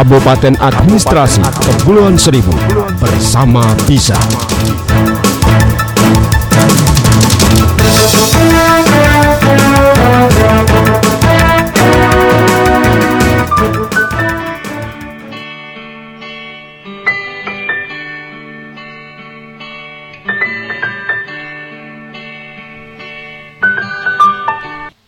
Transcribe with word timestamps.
Kabupaten 0.00 0.56
Administrasi 0.56 1.44
Kepulauan 1.60 2.16
Seribu 2.16 2.56
bersama 2.96 3.68
bisa. 3.84 4.16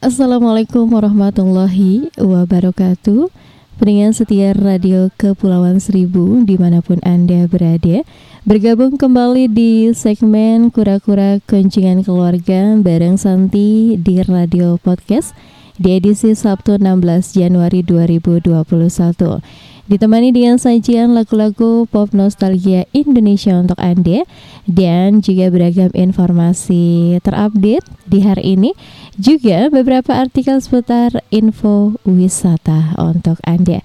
Assalamualaikum 0.04 0.84
warahmatullahi 0.92 2.12
wabarakatuh 2.20 3.32
Pendengar 3.80 4.12
setia 4.12 4.52
Radio 4.52 5.08
Kepulauan 5.16 5.80
Seribu 5.80 6.44
di 6.44 6.60
mana 6.60 6.84
pun 6.84 7.00
Anda 7.00 7.48
berada 7.48 8.04
Bergabung 8.44 9.00
kembali 9.00 9.48
di 9.48 9.88
segmen 9.96 10.68
Kura-Kura 10.68 11.40
Kuncingan 11.48 12.04
Keluarga 12.04 12.76
bareng 12.76 13.16
Santi 13.16 13.96
di 13.96 14.20
Radio 14.28 14.76
Podcast 14.76 15.32
di 15.80 15.96
edisi 15.96 16.36
Sabtu 16.36 16.76
16 16.76 17.32
Januari 17.32 17.80
2021 17.80 19.71
Ditemani 19.82 20.30
dengan 20.30 20.62
sajian 20.62 21.10
lagu-lagu 21.10 21.90
pop 21.90 22.14
nostalgia 22.14 22.86
Indonesia 22.94 23.58
untuk 23.58 23.74
Anda 23.82 24.22
dan 24.70 25.26
juga 25.26 25.50
beragam 25.50 25.90
informasi 25.90 27.18
terupdate 27.18 27.82
di 28.06 28.22
hari 28.22 28.54
ini 28.54 28.70
juga 29.18 29.66
beberapa 29.74 30.14
artikel 30.14 30.62
seputar 30.62 31.26
info 31.34 31.98
wisata 32.06 32.94
untuk 32.94 33.42
Anda. 33.42 33.82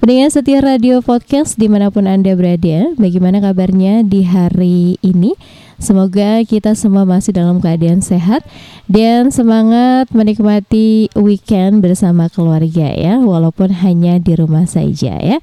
Pendengar 0.00 0.32
setia 0.32 0.64
radio 0.64 1.04
podcast 1.04 1.60
di 1.60 1.68
mana 1.68 1.92
pun 1.92 2.08
Anda 2.08 2.32
berada, 2.32 2.96
bagaimana 2.96 3.36
kabarnya 3.36 4.00
di 4.00 4.24
hari 4.24 4.96
ini? 5.04 5.36
Semoga 5.76 6.40
kita 6.48 6.72
semua 6.72 7.04
masih 7.04 7.36
dalam 7.36 7.60
keadaan 7.60 8.00
sehat 8.00 8.40
dan 8.88 9.28
semangat 9.28 10.08
menikmati 10.08 11.12
weekend 11.12 11.84
bersama 11.84 12.32
keluarga 12.32 12.96
ya, 12.96 13.20
walaupun 13.20 13.76
hanya 13.84 14.16
di 14.16 14.40
rumah 14.40 14.64
saja 14.64 15.20
ya. 15.20 15.36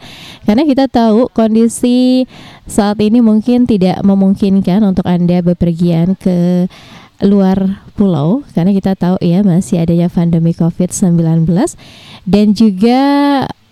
Karena 0.49 0.65
kita 0.65 0.89
tahu 0.89 1.29
kondisi 1.37 2.25
saat 2.65 2.97
ini 2.97 3.21
mungkin 3.21 3.69
tidak 3.69 4.01
memungkinkan 4.01 4.81
untuk 4.81 5.05
Anda 5.05 5.45
bepergian 5.45 6.17
ke 6.17 6.65
luar 7.21 7.85
pulau 7.93 8.41
karena 8.57 8.73
kita 8.73 8.97
tahu 8.97 9.21
ya 9.21 9.45
masih 9.45 9.85
adanya 9.85 10.09
pandemi 10.09 10.53
Covid-19 10.53 11.45
dan 12.25 12.57
juga 12.57 13.01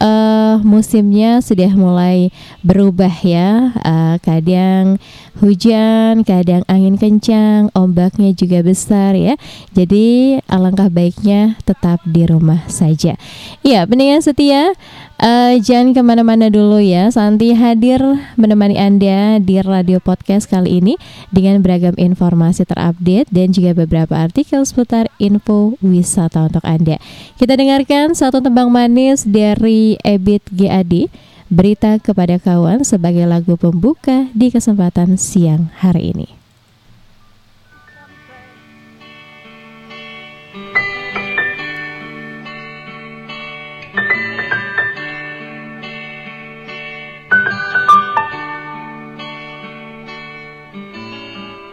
uh, 0.05 0.55
musimnya 0.61 1.41
sudah 1.41 1.73
mulai 1.73 2.29
berubah 2.61 3.11
ya. 3.25 3.73
Uh, 3.81 4.15
kadang 4.21 5.01
hujan, 5.41 6.23
kadang 6.23 6.63
angin 6.69 6.95
kencang, 6.95 7.73
ombaknya 7.75 8.31
juga 8.31 8.63
besar 8.63 9.17
ya. 9.17 9.35
Jadi 9.75 10.39
alangkah 10.47 10.87
baiknya 10.87 11.59
tetap 11.67 11.99
di 12.07 12.23
rumah 12.23 12.63
saja. 12.71 13.19
Iya, 13.65 13.83
pendengar 13.83 14.23
setia, 14.23 14.71
uh, 15.19 15.53
jangan 15.59 15.91
ke 15.91 16.01
mana-mana 16.05 16.47
dulu 16.47 16.79
ya. 16.79 17.11
Santi 17.11 17.51
hadir 17.51 17.99
menemani 18.39 18.79
Anda 18.79 19.43
di 19.43 19.59
radio 19.59 19.99
podcast 19.99 20.47
kali 20.47 20.79
ini 20.79 20.93
dengan 21.35 21.59
beragam 21.59 21.97
informasi 21.99 22.63
terupdate 22.63 23.27
dan 23.31 23.51
juga 23.51 23.75
beberapa 23.75 24.15
artikel 24.15 24.63
seputar 24.63 25.11
info 25.19 25.75
wisata 25.83 26.47
untuk 26.47 26.63
Anda. 26.63 26.95
Kita 27.35 27.59
dengarkan 27.59 28.15
satu 28.15 28.39
tembang 28.39 28.71
manis 28.71 29.27
dari 29.27 29.94
Ebit 30.01 30.43
GAD 30.49 31.07
berita 31.47 32.01
kepada 32.01 32.41
kawan 32.41 32.81
sebagai 32.81 33.29
lagu 33.29 33.53
pembuka 33.53 34.27
di 34.33 34.49
kesempatan 34.49 35.15
siang 35.15 35.69
hari 35.77 36.11
ini. 36.11 36.29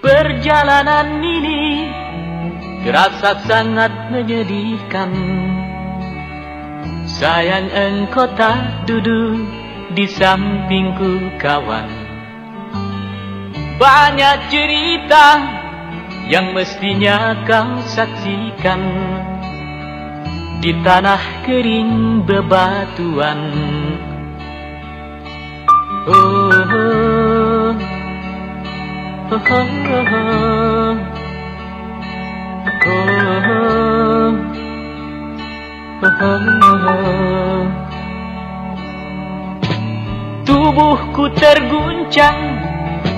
Perjalanan 0.03 1.23
ini 1.23 1.63
terasa 2.83 3.39
sangat 3.47 4.11
menyedihkan 4.11 5.11
Sayang 7.23 7.71
engkau 7.71 8.27
tak 8.35 8.83
duduk 8.83 9.39
di 9.95 10.11
sampingku 10.11 11.39
kawan 11.39 11.87
Banyak 13.79 14.51
cerita 14.51 15.39
yang 16.27 16.51
mestinya 16.51 17.47
kau 17.47 17.79
saksikan 17.87 18.83
Di 20.67 20.75
tanah 20.83 21.47
kering 21.47 22.27
bebatuan 22.27 23.39
Oh, 26.11 26.51
oh, 26.51 27.71
oh, 29.31 29.39
oh, 29.39 29.47
oh, 29.47 30.99
oh, 32.67 33.47
oh. 33.47 33.82
Tubuhku 40.43 41.31
terguncang 41.39 42.59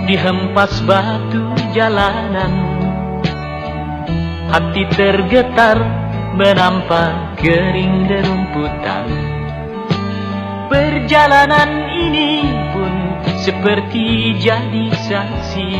dihempas 0.04 0.84
batu 0.84 1.56
jalanan. 1.72 2.52
Hati 4.52 4.84
tergetar 4.92 5.80
menampak 6.36 7.40
kering 7.40 8.04
derumputan. 8.04 9.08
Perjalanan 10.68 11.88
ini 11.88 12.44
pun 12.76 12.92
seperti 13.40 14.36
jadi 14.44 14.92
saksi. 14.92 15.72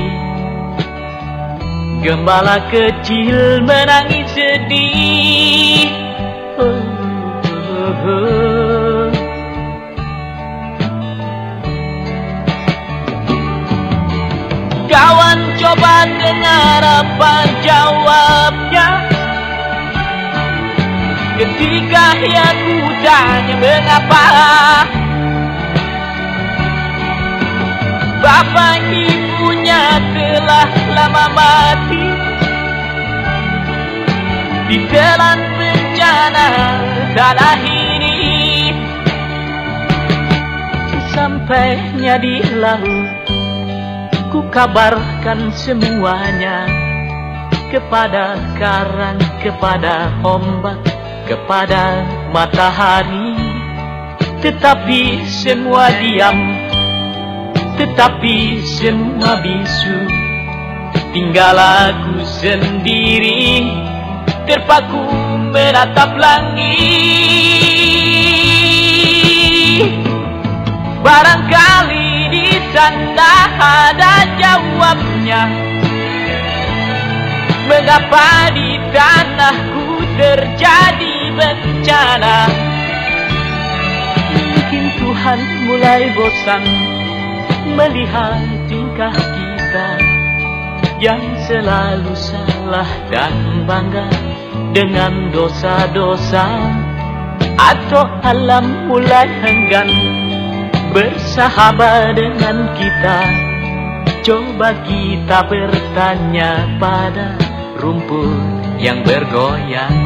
Gembala 2.00 2.64
kecil 2.72 3.60
menangis 3.60 4.32
sedih. 4.32 5.92
Oh. 6.56 6.93
Kawan 7.84 8.00
coba 15.60 16.08
dengar 16.08 16.80
apa 16.80 17.44
jawabnya? 17.60 18.88
Ketika 21.36 22.06
ia 22.24 22.48
ku 22.56 22.76
tanya 23.04 23.54
mengapa? 23.60 24.26
Bapak 28.24 28.80
ibunya 28.96 30.00
telah 30.16 30.68
lama 30.88 31.26
mati. 31.36 32.06
Di 34.72 34.78
telan 34.88 35.40
bencana 35.60 36.48
tanah 37.14 37.58
ini 37.62 38.16
Sampainya 41.14 42.18
di 42.18 42.42
laut 42.58 43.24
ku 44.34 44.42
kabarkan 44.50 45.54
semuanya 45.54 46.66
kepada 47.70 48.34
karang, 48.58 49.18
kepada 49.38 50.10
ombak, 50.26 50.82
kepada 51.26 52.02
matahari. 52.34 53.34
Tetapi 54.42 55.22
semua 55.26 55.90
diam, 56.02 56.38
tetapi 57.78 58.62
semua 58.62 59.38
bisu. 59.38 59.98
Tinggal 61.14 61.54
aku 61.54 62.26
sendiri, 62.26 63.70
terpaku 64.50 65.33
menatap 65.54 66.18
langit. 66.18 66.66
Barangkali 70.98 72.26
sana 72.74 73.34
ada 73.62 74.26
jawabnya. 74.34 75.46
Mengapa 77.70 78.50
di 78.50 78.76
tanahku 78.90 80.02
terjadi 80.18 81.16
bencana? 81.38 82.50
Mungkin 84.34 84.84
Tuhan 85.00 85.40
mulai 85.64 86.12
bosan 86.12 86.64
Melihat 87.72 88.44
tingkah 88.68 89.16
kita 89.16 89.90
Yang 91.00 91.24
selalu 91.48 92.12
salah 92.12 92.90
dan 93.08 93.64
bangga 93.64 94.33
Dengan 94.74 95.30
dosa-dosa 95.30 96.50
Atau 97.54 98.04
alam 98.26 98.90
mulai 98.90 99.30
enggan. 99.46 99.88
Bersahabat 100.90 102.18
dengan 102.18 102.74
kita 102.74 103.22
Coba 104.24 104.72
kita 104.88 105.44
bertanya 105.52 106.64
pada 106.80 107.36
rumput 107.76 108.32
yang 108.80 109.04
bergoyang. 109.04 110.00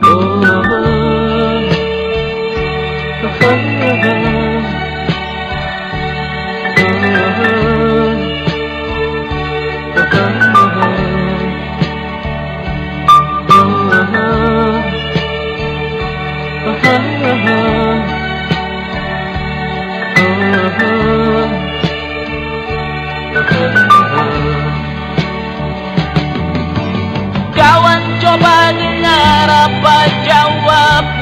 Oh, 0.00 0.40
oh, 0.40 0.93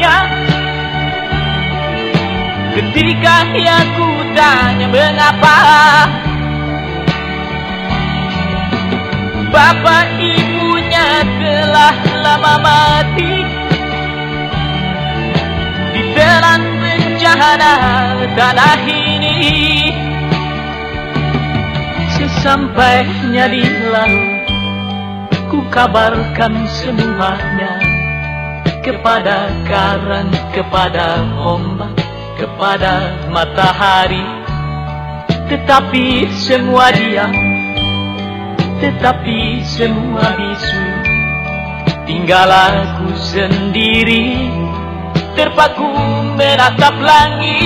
jawabnya 0.02 0.62
Ketika 2.72 3.34
ia 3.54 3.78
ku 3.94 4.08
tanya 4.34 4.86
mengapa 4.90 5.58
Bapak 9.52 10.16
ibunya 10.16 11.20
telah 11.36 11.92
lama 12.24 12.54
mati. 12.56 13.44
Ditelan 15.92 16.62
bencana 16.80 17.72
tanah 18.32 18.80
ini 18.88 19.92
Sesampainya 22.16 23.44
di 23.52 23.60
laut 23.92 24.40
Ku 25.52 25.60
kabarkan 25.68 26.64
semuanya 26.72 27.81
Kepada 28.82 29.46
karang, 29.62 30.26
kepada 30.50 31.22
ombak 31.38 31.94
Kepada 32.34 33.14
matahari. 33.30 34.26
Tetapi 35.46 36.26
semua 36.34 36.90
diam 36.90 37.30
Tetapi 38.82 39.62
semua 39.62 40.34
bisu. 40.34 40.82
Tinggal 42.10 42.50
aku 42.50 43.14
sendiri 43.22 44.50
Terpaku 45.38 45.86
menatap 46.34 46.98
langit. 46.98 47.62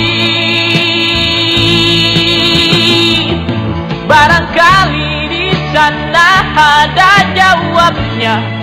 Barangkali 4.04 5.32
di 5.32 5.48
sana 5.72 6.28
ada 6.54 7.12
jawabnya 7.32 8.55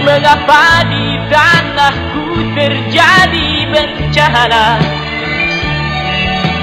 Mengapa 0.00 0.84
di 0.88 1.06
tanahku 1.28 2.24
terjadi 2.56 3.50
bencana? 3.68 4.66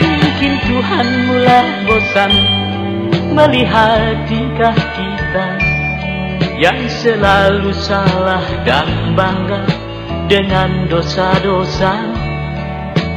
Mungkin 0.02 0.54
Tuhan 0.66 1.08
mulai 1.30 1.68
bosan 1.86 2.34
Melihat 3.34 4.26
tingkah 4.26 4.74
kita 4.74 5.48
Yang 6.58 7.06
selalu 7.06 7.70
salah 7.74 8.44
dan 8.66 9.14
bangga 9.14 9.64
Dengan 10.28 10.92
dosa-dosa. 10.92 11.96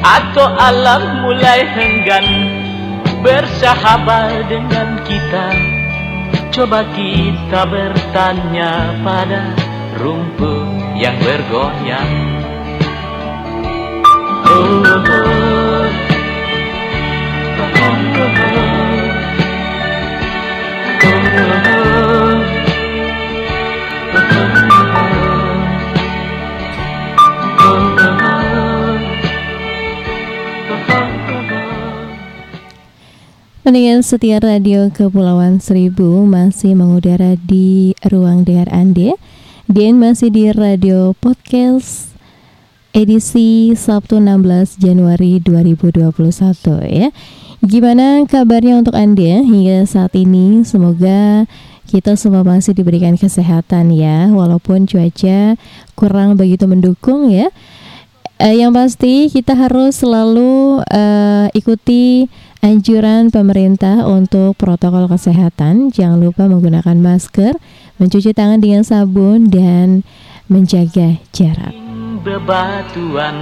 Atau 0.00 0.48
alam 0.56 1.28
mulai 1.28 1.68
enggan 1.76 2.24
bersahabat 3.20 4.48
dengan 4.48 4.96
kita. 5.04 5.48
Coba 6.50 6.82
kita 6.96 7.62
bertanya 7.68 8.96
pada 9.04 9.59
rumput 10.00 10.64
yang 10.96 11.16
bergoyang 11.20 12.12
oh, 14.48 14.80
oh, 14.80 15.04
oh. 15.04 15.70
Pendengar 33.60 34.02
setia 34.02 34.42
radio 34.42 34.90
Kepulauan 34.90 35.62
Seribu 35.62 36.26
masih 36.26 36.74
mengudara 36.74 37.38
di 37.38 37.94
ruang 38.02 38.42
dengar 38.42 38.66
Anda 38.74 39.14
dan 39.70 40.02
masih 40.02 40.34
di 40.34 40.50
radio 40.50 41.14
podcast 41.14 42.10
edisi 42.90 43.70
Sabtu 43.78 44.18
16 44.18 44.82
Januari 44.82 45.38
2021 45.38 46.10
ya. 46.90 47.14
Gimana 47.62 48.26
kabarnya 48.26 48.82
untuk 48.82 48.98
Anda 48.98 49.46
hingga 49.46 49.86
saat 49.86 50.18
ini? 50.18 50.66
Semoga 50.66 51.46
kita 51.86 52.18
semua 52.18 52.42
masih 52.42 52.74
diberikan 52.74 53.14
kesehatan 53.14 53.94
ya, 53.94 54.26
walaupun 54.34 54.90
cuaca 54.90 55.54
kurang 55.94 56.34
begitu 56.34 56.66
mendukung 56.66 57.30
ya. 57.30 57.54
Eh, 58.42 58.58
yang 58.58 58.74
pasti 58.74 59.30
kita 59.30 59.54
harus 59.54 60.02
selalu 60.02 60.82
eh, 60.90 61.46
ikuti 61.54 62.26
anjuran 62.58 63.30
pemerintah 63.30 64.02
untuk 64.08 64.58
protokol 64.58 65.06
kesehatan. 65.06 65.94
Jangan 65.94 66.18
lupa 66.18 66.50
menggunakan 66.50 66.96
masker, 66.98 67.54
mencuci 68.00 68.32
tangan 68.32 68.64
dengan 68.64 68.80
sabun 68.80 69.52
dan 69.52 70.00
menjaga 70.48 71.20
jarak. 71.36 71.76
Bebatuan 72.24 73.36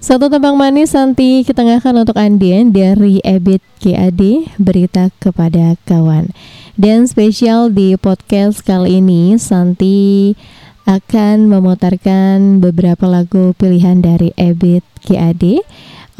Satu 0.00 0.32
tembang 0.32 0.56
manis 0.56 0.96
Santi 0.96 1.44
ketengahkan 1.44 1.92
untuk 1.92 2.16
Andien 2.16 2.72
dari 2.72 3.20
Ebit 3.20 3.60
GAD 3.84 4.52
berita 4.56 5.12
kepada 5.20 5.76
kawan. 5.84 6.32
Dan 6.80 7.04
spesial 7.04 7.68
di 7.68 7.96
podcast 8.00 8.64
kali 8.64 9.04
ini 9.04 9.36
Santi 9.36 10.32
akan 10.88 11.52
memutarkan 11.52 12.64
beberapa 12.64 13.04
lagu 13.04 13.52
pilihan 13.60 14.00
dari 14.00 14.32
Ebit 14.40 14.84
GAD 15.04 15.60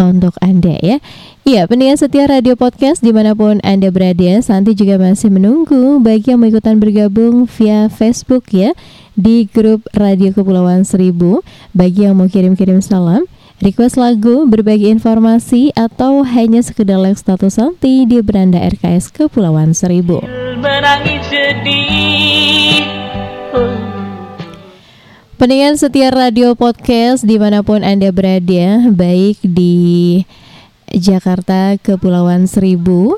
untuk 0.00 0.32
Anda 0.40 0.80
ya. 0.80 0.96
Iya, 1.44 1.68
pendengar 1.68 2.00
setia 2.00 2.24
radio 2.24 2.56
podcast 2.56 3.04
di 3.04 3.12
mana 3.12 3.36
pun 3.36 3.60
Anda 3.60 3.92
berada, 3.92 4.40
Santi 4.40 4.72
juga 4.72 4.96
masih 4.96 5.28
menunggu 5.28 6.00
bagi 6.00 6.32
yang 6.32 6.40
mau 6.40 6.48
bergabung 6.52 7.44
via 7.44 7.92
Facebook 7.92 8.48
ya 8.56 8.72
di 9.20 9.44
grup 9.44 9.84
Radio 9.92 10.32
Kepulauan 10.32 10.88
Seribu. 10.88 11.44
Bagi 11.76 12.08
yang 12.08 12.16
mau 12.16 12.28
kirim-kirim 12.28 12.80
salam, 12.80 13.28
request 13.60 14.00
lagu, 14.00 14.48
berbagi 14.48 14.88
informasi, 14.88 15.76
atau 15.76 16.24
hanya 16.24 16.64
sekedar 16.64 16.96
like 16.96 17.20
status 17.20 17.60
Santi 17.60 18.08
di 18.08 18.24
beranda 18.24 18.60
RKS 18.60 19.12
Kepulauan 19.12 19.76
Seribu. 19.76 20.24
menangis 20.60 21.24
sedih 21.28 22.84
oh. 23.56 23.89
Pendengar 25.40 25.72
setia 25.80 26.12
radio 26.12 26.52
podcast 26.52 27.24
di 27.24 27.40
mana 27.40 27.64
pun 27.64 27.80
Anda 27.80 28.12
berada, 28.12 28.92
baik 28.92 29.40
di 29.40 30.20
Jakarta 30.92 31.80
Kepulauan 31.80 32.44
Seribu, 32.44 33.16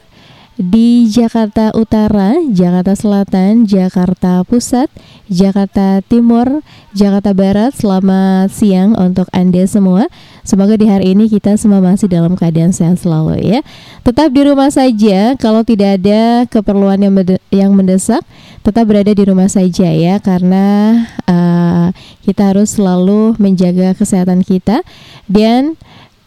di 0.55 1.11
Jakarta 1.11 1.75
Utara, 1.75 2.38
Jakarta 2.47 2.95
Selatan, 2.95 3.67
Jakarta 3.67 4.47
Pusat, 4.47 4.87
Jakarta 5.26 5.99
Timur, 6.07 6.62
Jakarta 6.95 7.35
Barat. 7.35 7.75
Selamat 7.75 8.55
siang 8.55 8.95
untuk 8.95 9.26
Anda 9.35 9.67
semua. 9.67 10.07
Semoga 10.47 10.79
di 10.79 10.87
hari 10.87 11.19
ini 11.19 11.26
kita 11.26 11.59
semua 11.59 11.83
masih 11.83 12.07
dalam 12.07 12.38
keadaan 12.38 12.71
sehat 12.71 13.02
selalu 13.02 13.43
ya. 13.43 13.67
Tetap 14.07 14.31
di 14.31 14.47
rumah 14.47 14.71
saja 14.71 15.35
kalau 15.43 15.67
tidak 15.67 15.99
ada 15.99 16.47
keperluan 16.47 17.02
yang 17.02 17.19
mende- 17.19 17.43
yang 17.50 17.75
mendesak, 17.75 18.23
tetap 18.62 18.87
berada 18.87 19.11
di 19.11 19.25
rumah 19.26 19.50
saja 19.50 19.90
ya 19.90 20.23
karena 20.23 20.95
uh, 21.26 21.90
kita 22.23 22.54
harus 22.54 22.78
selalu 22.78 23.35
menjaga 23.42 23.92
kesehatan 23.99 24.47
kita 24.47 24.87
dan 25.26 25.75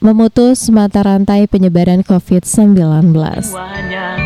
memutus 0.03 0.67
mata 0.67 1.01
rantai 1.01 1.47
penyebaran 1.47 2.03
COVID-19. 2.03 3.15
semuanya 3.41 4.19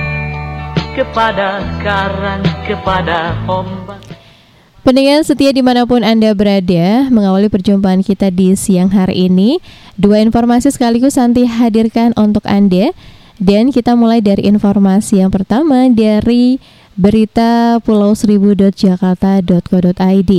kepada 0.98 1.64
karang 1.80 2.44
kepada 2.66 3.38
ombak 3.46 4.02
Pendengar 4.80 5.22
setia 5.22 5.52
di 5.54 5.60
mana 5.60 5.84
pun 5.86 6.02
Anda 6.02 6.32
berada, 6.34 7.12
mengawali 7.14 7.46
perjumpaan 7.52 8.02
kita 8.02 8.32
di 8.34 8.56
siang 8.58 8.90
hari 8.90 9.30
ini, 9.30 9.60
dua 10.00 10.24
informasi 10.24 10.72
sekaligus 10.72 11.20
Santi 11.20 11.46
hadirkan 11.46 12.16
untuk 12.18 12.48
Anda. 12.48 12.96
Dan 13.38 13.70
kita 13.76 13.94
mulai 13.94 14.24
dari 14.24 14.48
informasi 14.48 15.22
yang 15.22 15.30
pertama 15.30 15.92
dari 15.92 16.58
berita 17.00 17.80
pulau 17.80 18.12
seribu.jakarta.co.id. 18.12 20.34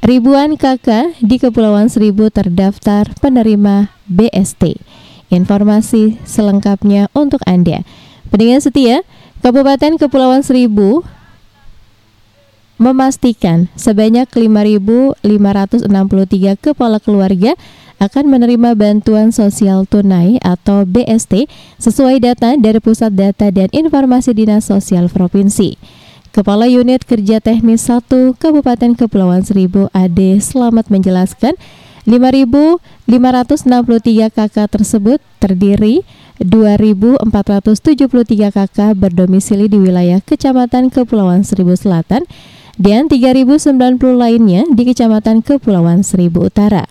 Ribuan 0.00 0.54
kakak 0.54 1.18
di 1.18 1.36
Kepulauan 1.42 1.90
Seribu 1.90 2.30
terdaftar 2.30 3.10
penerima 3.18 3.90
BST. 4.06 4.78
Informasi 5.34 6.22
selengkapnya 6.22 7.10
untuk 7.12 7.42
Anda. 7.44 7.82
Pendengar 8.30 8.62
setia, 8.62 9.02
Kabupaten 9.42 9.98
Kepulauan 9.98 10.46
Seribu 10.46 11.02
memastikan 12.80 13.68
sebanyak 13.76 14.24
5.563 14.30 15.20
kepala 16.56 16.96
keluarga 17.02 17.52
akan 18.00 18.32
menerima 18.32 18.72
bantuan 18.72 19.28
sosial 19.28 19.84
tunai 19.84 20.40
atau 20.40 20.88
BST 20.88 21.52
sesuai 21.76 22.24
data 22.24 22.56
dari 22.56 22.80
Pusat 22.80 23.12
Data 23.12 23.52
dan 23.52 23.68
Informasi 23.70 24.32
Dinas 24.32 24.72
Sosial 24.72 25.12
Provinsi. 25.12 25.76
Kepala 26.32 26.64
Unit 26.64 27.04
Kerja 27.04 27.44
Teknis 27.44 27.92
1 27.92 28.40
Kabupaten 28.40 28.96
Kepulauan 28.96 29.44
Seribu 29.44 29.92
AD 29.92 30.40
Selamat 30.40 30.88
menjelaskan 30.88 31.60
5.563 32.08 32.80
KK 34.32 34.56
tersebut 34.70 35.20
terdiri 35.36 36.00
2.473 36.40 37.20
KK 38.48 38.78
berdomisili 38.96 39.68
di 39.68 39.76
wilayah 39.76 40.24
Kecamatan 40.24 40.88
Kepulauan 40.88 41.44
Seribu 41.44 41.76
Selatan 41.76 42.24
dan 42.80 43.12
3.090 43.12 43.76
lainnya 44.16 44.64
di 44.72 44.88
Kecamatan 44.88 45.44
Kepulauan 45.44 46.00
Seribu 46.00 46.48
Utara. 46.48 46.88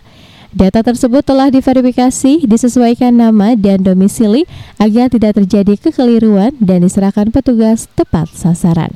Data 0.50 0.82
tersebut 0.82 1.22
telah 1.22 1.46
diverifikasi, 1.46 2.42
disesuaikan 2.42 3.14
nama 3.14 3.54
dan 3.54 3.86
domisili 3.86 4.50
agar 4.82 5.06
tidak 5.06 5.38
terjadi 5.38 5.78
kekeliruan 5.78 6.58
dan 6.58 6.82
diserahkan 6.82 7.30
petugas 7.30 7.86
tepat 7.94 8.26
sasaran 8.34 8.90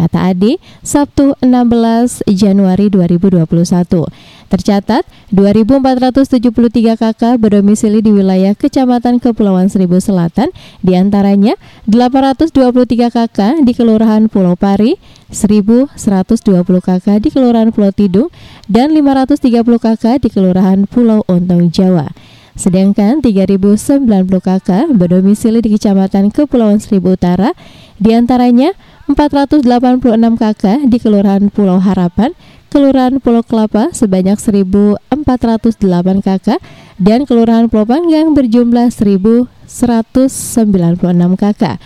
kata 0.00 0.32
Ade, 0.32 0.56
Sabtu 0.80 1.36
16 1.44 2.24
Januari 2.32 2.88
2021. 2.88 4.08
Tercatat 4.50 5.06
2.473 5.30 6.98
kakak 6.98 7.38
berdomisili 7.38 8.02
di 8.02 8.10
wilayah 8.10 8.56
Kecamatan 8.58 9.22
Kepulauan 9.22 9.70
Seribu 9.70 10.02
Selatan, 10.02 10.50
di 10.82 10.98
antaranya 10.98 11.54
823 11.86 13.14
kakak 13.14 13.62
di 13.62 13.72
Kelurahan 13.76 14.26
Pulau 14.26 14.58
Pari, 14.58 14.98
1.120 15.30 15.94
kakak 16.82 17.18
di 17.22 17.30
Kelurahan 17.30 17.70
Pulau 17.70 17.94
Tidung, 17.94 18.32
dan 18.66 18.90
530 18.90 19.38
kakak 19.78 20.26
di 20.26 20.28
Kelurahan 20.34 20.82
Pulau 20.90 21.22
Ontong 21.30 21.70
Jawa. 21.70 22.10
Sedangkan 22.60 23.24
3.090 23.24 24.04
kakak 24.44 24.92
berdomisili 24.92 25.64
di 25.64 25.80
Kecamatan 25.80 26.28
Kepulauan 26.28 26.76
Seribu 26.76 27.16
Utara, 27.16 27.56
di 27.96 28.12
antaranya 28.12 28.76
486 29.08 29.64
kakak 30.36 30.84
di 30.84 31.00
Kelurahan 31.00 31.48
Pulau 31.48 31.80
Harapan, 31.80 32.36
Kelurahan 32.68 33.16
Pulau 33.16 33.40
Kelapa 33.40 33.96
sebanyak 33.96 34.36
1.408 34.36 35.00
kakak, 36.20 36.60
dan 37.00 37.24
Kelurahan 37.24 37.72
Pulau 37.72 37.88
Panggang 37.88 38.36
berjumlah 38.36 38.92
1.196 38.92 41.00
kakak. 41.40 41.80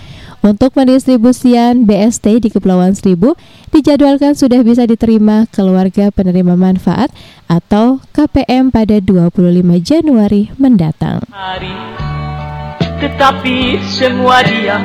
Untuk 0.45 0.77
pendistribusian 0.77 1.89
BST 1.89 2.45
di 2.45 2.53
Kepulauan 2.53 2.93
Seribu 2.93 3.33
dijadwalkan 3.73 4.37
sudah 4.37 4.61
bisa 4.61 4.85
diterima 4.85 5.49
keluarga 5.49 6.13
penerima 6.13 6.53
manfaat 6.53 7.09
atau 7.49 8.05
KPM 8.13 8.69
pada 8.69 9.01
25 9.01 9.41
Januari 9.81 10.53
mendatang. 10.61 11.25
Hari, 11.33 11.73
tetapi 13.01 13.81
semua 13.89 14.45
diam 14.45 14.85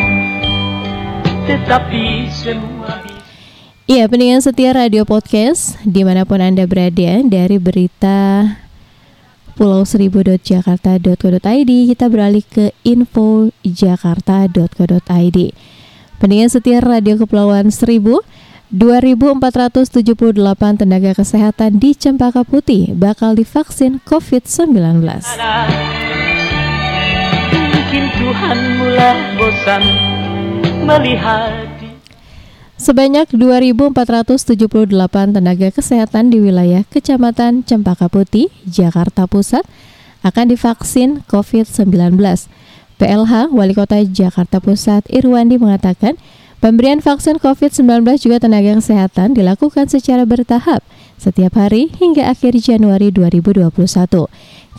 tetapi 1.43 2.31
semua 2.31 3.03
Iya, 3.89 4.05
pendengar 4.05 4.39
setia 4.45 4.69
Radio 4.71 5.01
Podcast 5.01 5.75
di 5.81 6.05
mana 6.07 6.21
pun 6.21 6.39
Anda 6.39 6.69
berada 6.69 7.25
dari 7.25 7.57
berita 7.57 8.45
pulau 9.59 9.83
seribu.jakarta.co.id 9.83 11.71
kita 11.91 12.07
beralih 12.07 12.47
ke 12.47 12.71
info 12.87 13.51
jakarta.co.id 13.67 15.39
Pendengar 16.19 16.47
setia 16.47 16.79
Radio 16.79 17.19
Kepulauan 17.19 17.67
Seribu 17.67 18.23
2.478 18.71 20.39
tenaga 20.79 21.11
kesehatan 21.11 21.79
di 21.79 21.91
Cempaka 21.91 22.43
Putih 22.47 22.91
bakal 22.95 23.35
divaksin 23.35 23.99
COVID-19. 24.07 25.03
Mungkin 27.55 28.03
Tuhan 28.15 28.57
mulai 28.79 29.17
bosan 29.39 29.83
melihat 30.87 31.78
Sebanyak 32.79 33.35
2.478 33.35 33.91
tenaga 35.35 35.67
kesehatan 35.67 36.31
di 36.31 36.39
wilayah 36.39 36.87
Kecamatan 36.87 37.67
Cempaka 37.67 38.07
Putih, 38.07 38.47
Jakarta 38.63 39.27
Pusat 39.27 39.67
akan 40.23 40.45
divaksin 40.47 41.19
COVID-19. 41.27 42.15
PLH 42.95 43.51
Wali 43.51 43.75
Kota 43.75 43.99
Jakarta 44.07 44.63
Pusat 44.63 45.11
Irwandi 45.11 45.59
mengatakan, 45.59 46.15
pemberian 46.63 47.03
vaksin 47.03 47.43
COVID-19 47.43 48.15
juga 48.15 48.47
tenaga 48.47 48.71
kesehatan 48.79 49.35
dilakukan 49.35 49.91
secara 49.91 50.23
bertahap 50.23 50.79
setiap 51.19 51.59
hari 51.59 51.91
hingga 51.99 52.31
akhir 52.31 52.55
Januari 52.63 53.11
2021. 53.11 53.75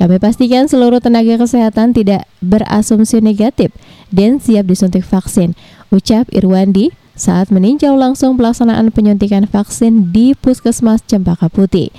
Kami 0.00 0.16
pastikan 0.16 0.72
seluruh 0.72 1.04
tenaga 1.04 1.36
kesehatan 1.36 1.92
tidak 1.92 2.24
berasumsi 2.40 3.20
negatif 3.20 3.68
dan 4.08 4.40
siap 4.40 4.64
disuntik 4.64 5.04
vaksin, 5.04 5.52
ucap 5.92 6.24
Irwandi 6.32 6.96
saat 7.18 7.48
meninjau 7.48 7.94
langsung 7.94 8.38
pelaksanaan 8.38 8.90
penyuntikan 8.94 9.46
vaksin 9.46 10.10
di 10.14 10.34
Puskesmas 10.38 11.02
Cempaka 11.06 11.50
Putih. 11.50 11.94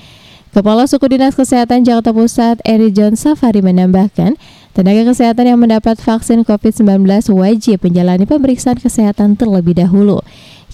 Kepala 0.51 0.83
Suku 0.83 1.07
Dinas 1.07 1.39
Kesehatan 1.39 1.87
Jakarta 1.87 2.11
Pusat, 2.11 2.59
Eri 2.67 2.91
John 2.91 3.15
Safari 3.15 3.63
menambahkan, 3.63 4.35
tenaga 4.75 5.07
kesehatan 5.07 5.47
yang 5.47 5.59
mendapat 5.63 5.95
vaksin 5.95 6.43
COVID-19 6.43 7.07
wajib 7.31 7.79
menjalani 7.79 8.27
pemeriksaan 8.27 8.75
kesehatan 8.75 9.39
terlebih 9.39 9.79
dahulu. 9.79 10.19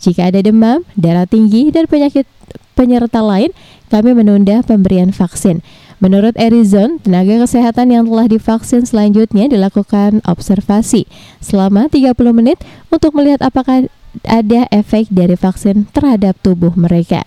Jika 0.01 0.34
ada 0.34 0.41
demam, 0.41 0.82
darah 0.98 1.29
tinggi, 1.29 1.70
dan 1.70 1.86
penyakit 1.86 2.25
penyerta 2.74 3.22
lain, 3.22 3.53
kami 3.94 4.17
menunda 4.17 4.65
pemberian 4.65 5.13
vaksin. 5.13 5.62
Menurut 5.98 6.38
Erizon, 6.38 7.01
tenaga 7.01 7.41
kesehatan 7.41 7.89
yang 7.89 8.06
telah 8.06 8.29
divaksin 8.29 8.86
selanjutnya 8.86 9.50
dilakukan 9.50 10.22
observasi 10.29 11.10
selama 11.41 11.89
30 11.89 12.13
menit 12.38 12.62
untuk 12.94 13.17
melihat 13.17 13.41
apakah 13.41 13.89
ada 14.26 14.66
efek 14.74 15.12
dari 15.12 15.38
vaksin 15.38 15.90
terhadap 15.92 16.38
tubuh 16.42 16.74
mereka. 16.74 17.24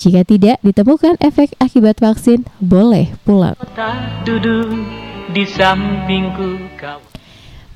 Jika 0.00 0.24
tidak 0.24 0.56
ditemukan 0.64 1.20
efek 1.20 1.52
akibat 1.60 2.00
vaksin, 2.00 2.48
boleh 2.56 3.12
pulang. 3.28 3.56
Duduk 4.24 4.72
di 5.36 5.44
sampingku 5.44 6.56
kau. 6.80 7.04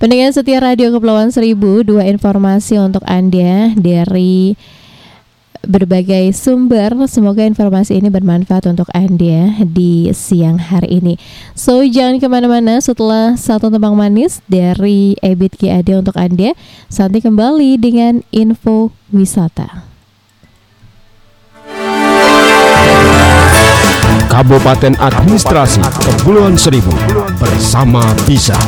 Pendengar 0.00 0.34
setia 0.34 0.60
Radio 0.60 0.90
Kepulauan 0.90 1.30
Seribu, 1.30 1.84
dua 1.86 2.04
informasi 2.10 2.76
untuk 2.80 3.04
Anda 3.06 3.72
dari 3.78 4.58
berbagai 5.66 6.32
sumber. 6.36 6.92
Semoga 7.08 7.44
informasi 7.44 7.98
ini 7.98 8.08
bermanfaat 8.08 8.68
untuk 8.70 8.88
Anda 8.92 9.56
di 9.64 10.08
siang 10.14 10.60
hari 10.60 11.00
ini. 11.00 11.14
So, 11.52 11.82
jangan 11.82 12.22
ke 12.22 12.26
mana-mana 12.28 12.80
setelah 12.80 13.34
satu 13.34 13.68
tembang 13.68 13.98
manis 13.98 14.40
dari 14.46 15.16
Ebit 15.20 15.58
GAD 15.58 16.04
untuk 16.04 16.16
Anda. 16.16 16.52
Santi 16.88 17.20
kembali 17.24 17.76
dengan 17.80 18.22
info 18.30 18.94
wisata. 19.10 19.94
Kabupaten 24.34 24.98
Administrasi 24.98 25.78
Kepulauan 26.02 26.58
Seribu 26.58 26.90
bersama 27.38 28.02
Bisa. 28.26 28.58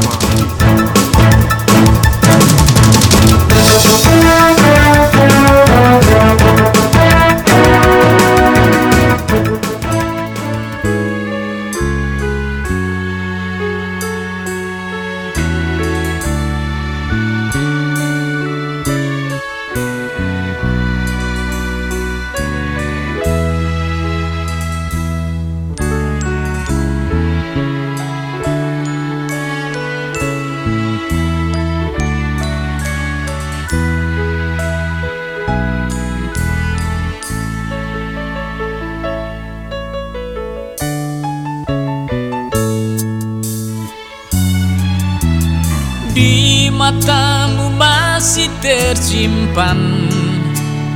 Di 46.16 46.72
matamu 46.72 47.76
masih 47.76 48.48
tersimpan 48.64 50.08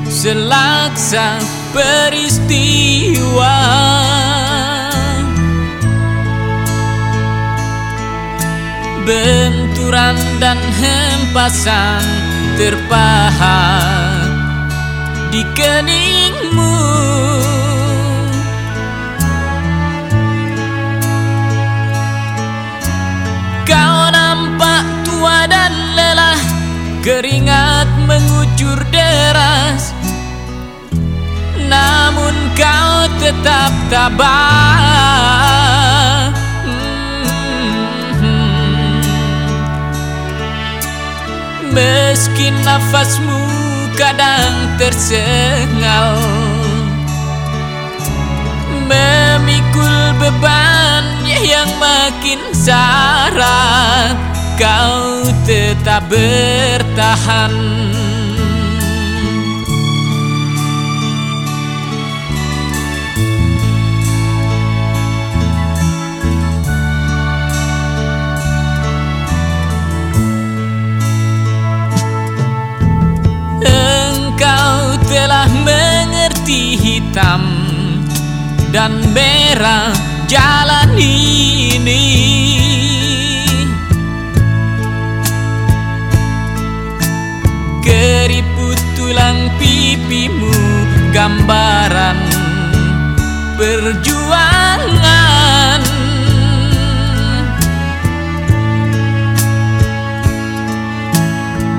Selaksa 0.08 1.36
peristiwa. 1.76 3.60
Benturan 9.04 10.16
dan 10.40 10.56
hempasan 10.56 12.00
terpahat 12.56 14.24
di 15.28 15.44
keningmu. 15.52 16.80
Keringat 27.10 27.90
mengucur 28.06 28.78
deras 28.94 29.90
Namun 31.66 32.54
kau 32.54 33.10
tetap 33.18 33.74
tabah 33.90 34.70
Hmm. 38.14 39.02
Meski 41.74 42.54
nafasmu 42.62 43.42
kadang 43.98 44.78
tersengal 44.78 46.14
Memikul 48.86 50.14
beban 50.14 51.26
yang 51.26 51.74
makin 51.74 52.38
syarat 52.54 54.14
Kau 54.54 55.26
tetap 55.42 56.06
bertahan. 56.90 57.54
Engkau 73.62 74.98
telah 75.06 75.46
mengerti 75.62 76.74
hitam 76.74 77.42
dan 78.74 78.98
merah 79.14 79.94
jalan 80.26 80.98
ini 80.98 82.69
tulang 89.10 89.50
pipimu 89.58 90.54
gambaran 91.10 92.14
perjuangan. 93.58 95.02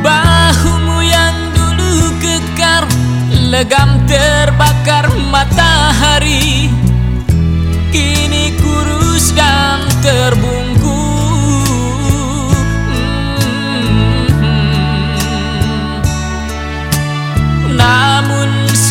Bahumu 0.03 0.99
yang 1.07 1.55
dulu 1.55 2.19
kekar 2.19 2.83
Legam 3.47 4.03
terbakar 4.11 5.07
matahari 5.31 6.67
Kini 7.95 8.59
kurus 8.59 9.31
dan 9.31 9.87
terbungku 10.03 10.70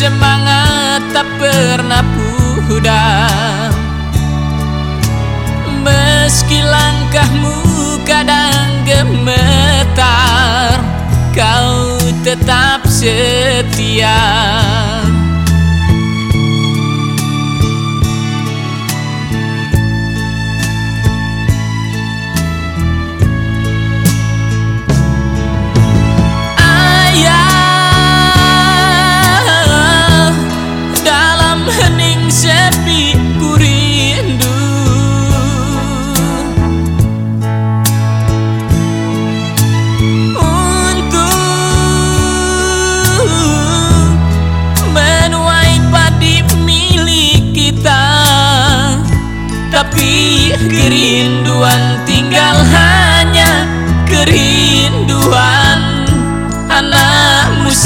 semangat 0.01 1.13
tak 1.13 1.29
pernah 1.37 2.01
pudar. 2.65 3.69
Meski 5.81 6.61
langkahmu 6.61 7.57
kadang 8.05 8.85
gemetar 8.85 10.77
Kau 11.33 11.97
tetap 12.21 12.85
setia 12.85 14.21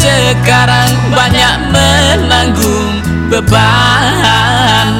sekarang 0.06 0.94
banyak 1.10 1.56
menanggung 1.74 3.02
beban. 3.34 4.94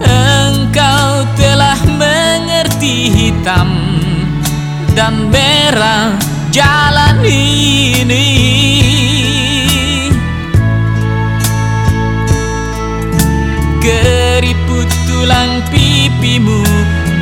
Engkau 0.00 1.28
telah 1.36 1.80
mengerti 1.84 3.12
hitam 3.12 3.68
dan 4.96 5.28
merah 5.28 6.16
jalan 6.48 7.20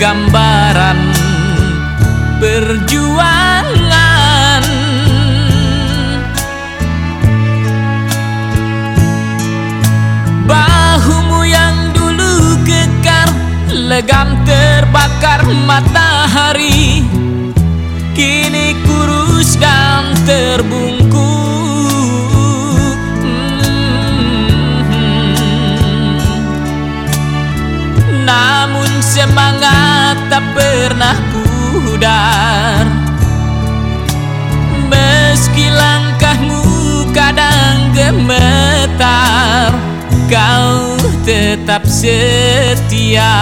gambaran 0.05 1.01
perjuangan. 2.37 3.81
Bahumu 10.45 11.49
yang 11.49 11.97
dulu 11.97 12.61
kekar 12.69 13.33
Legam 13.73 14.45
terbakar 14.45 15.49
matahari 15.65 17.01
Kini 18.13 18.77
kurus 18.85 19.57
dan 19.57 20.13
terbungkuk 20.29 21.04
semangat 29.15 30.27
tak 30.27 30.43
pernah 30.59 31.15
pudar. 31.31 32.83
Meski 34.91 35.71
langkahmu 35.71 36.63
kadang 37.15 37.95
gemetar 37.95 39.71
Kau 40.27 40.99
tetap 41.23 41.87
setia 41.87 43.39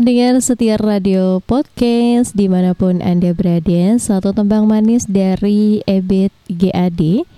Pendengar 0.00 0.40
setia 0.40 0.80
radio 0.80 1.44
podcast 1.44 2.32
di 2.32 2.48
mana 2.48 2.72
pun 2.72 3.04
Anda 3.04 3.36
berada 3.36 4.00
Satu 4.00 4.32
tembang 4.32 4.64
manis 4.64 5.04
dari 5.04 5.84
Ebit 5.84 6.32
GAD 6.48 7.28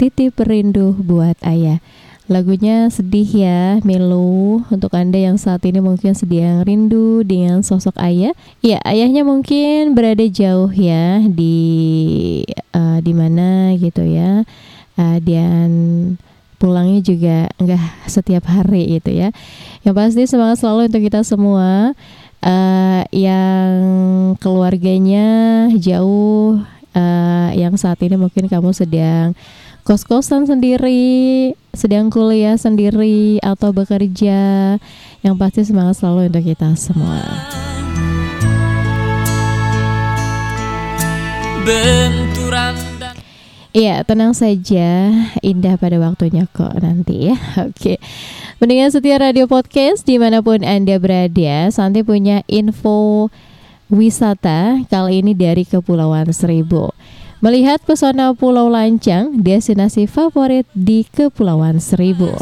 Titip 0.00 0.40
rindu 0.40 0.96
buat 0.96 1.36
ayah. 1.44 1.84
Lagunya 2.24 2.88
sedih 2.88 3.28
ya, 3.28 3.60
melo 3.84 4.64
Untuk 4.72 4.96
Anda 4.96 5.20
yang 5.20 5.36
saat 5.36 5.60
ini 5.68 5.84
mungkin 5.84 6.16
sedang 6.16 6.64
rindu 6.64 7.28
dengan 7.28 7.60
sosok 7.60 8.00
ayah 8.00 8.32
Ya, 8.64 8.80
ayahnya 8.88 9.28
mungkin 9.28 9.92
berada 9.92 10.24
jauh 10.24 10.72
ya 10.72 11.20
Di 11.28 11.60
eh, 12.48 12.98
di 13.04 13.12
mana 13.12 13.76
gitu 13.76 14.00
ya. 14.08 14.48
Eh, 14.96 15.18
Dan 15.20 15.68
pulangnya 16.58 17.00
juga 17.00 17.36
nggak 17.56 18.10
setiap 18.10 18.44
hari 18.50 18.98
gitu 18.98 19.14
ya. 19.14 19.30
Yang 19.86 19.94
pasti 19.94 20.22
semangat 20.26 20.58
selalu 20.60 20.90
untuk 20.90 21.02
kita 21.02 21.20
semua 21.22 21.94
uh, 22.42 23.02
yang 23.14 23.70
keluarganya 24.42 25.26
jauh, 25.78 26.60
uh, 26.92 27.50
yang 27.54 27.78
saat 27.78 28.02
ini 28.02 28.18
mungkin 28.18 28.50
kamu 28.50 28.74
sedang 28.74 29.32
kos-kosan 29.86 30.44
sendiri, 30.44 31.56
sedang 31.72 32.12
kuliah 32.12 32.60
sendiri 32.60 33.40
atau 33.40 33.72
bekerja, 33.72 34.76
yang 35.24 35.34
pasti 35.40 35.64
semangat 35.64 35.96
selalu 35.96 36.28
untuk 36.28 36.44
kita 36.44 36.76
semua. 36.76 37.24
benturan 41.68 42.88
Iya, 43.76 44.00
tenang 44.00 44.32
saja, 44.32 45.12
indah 45.44 45.76
pada 45.76 46.00
waktunya 46.00 46.48
kok 46.48 46.72
nanti 46.80 47.28
ya. 47.28 47.36
Oke, 47.68 48.00
mendingan 48.64 48.88
setia 48.88 49.20
radio 49.20 49.44
podcast 49.44 50.08
di 50.08 50.16
mana 50.16 50.40
pun 50.40 50.64
anda 50.64 50.96
berada. 50.96 51.68
Santi 51.68 52.00
punya 52.00 52.40
info 52.48 53.28
wisata 53.92 54.88
kali 54.88 55.20
ini 55.20 55.36
dari 55.36 55.68
Kepulauan 55.68 56.32
Seribu. 56.32 56.96
Melihat 57.38 57.78
pesona 57.84 58.34
Pulau 58.34 58.66
Lancang, 58.66 59.36
destinasi 59.38 60.08
favorit 60.10 60.66
di 60.74 61.04
Kepulauan 61.06 61.78
Seribu. 61.78 62.34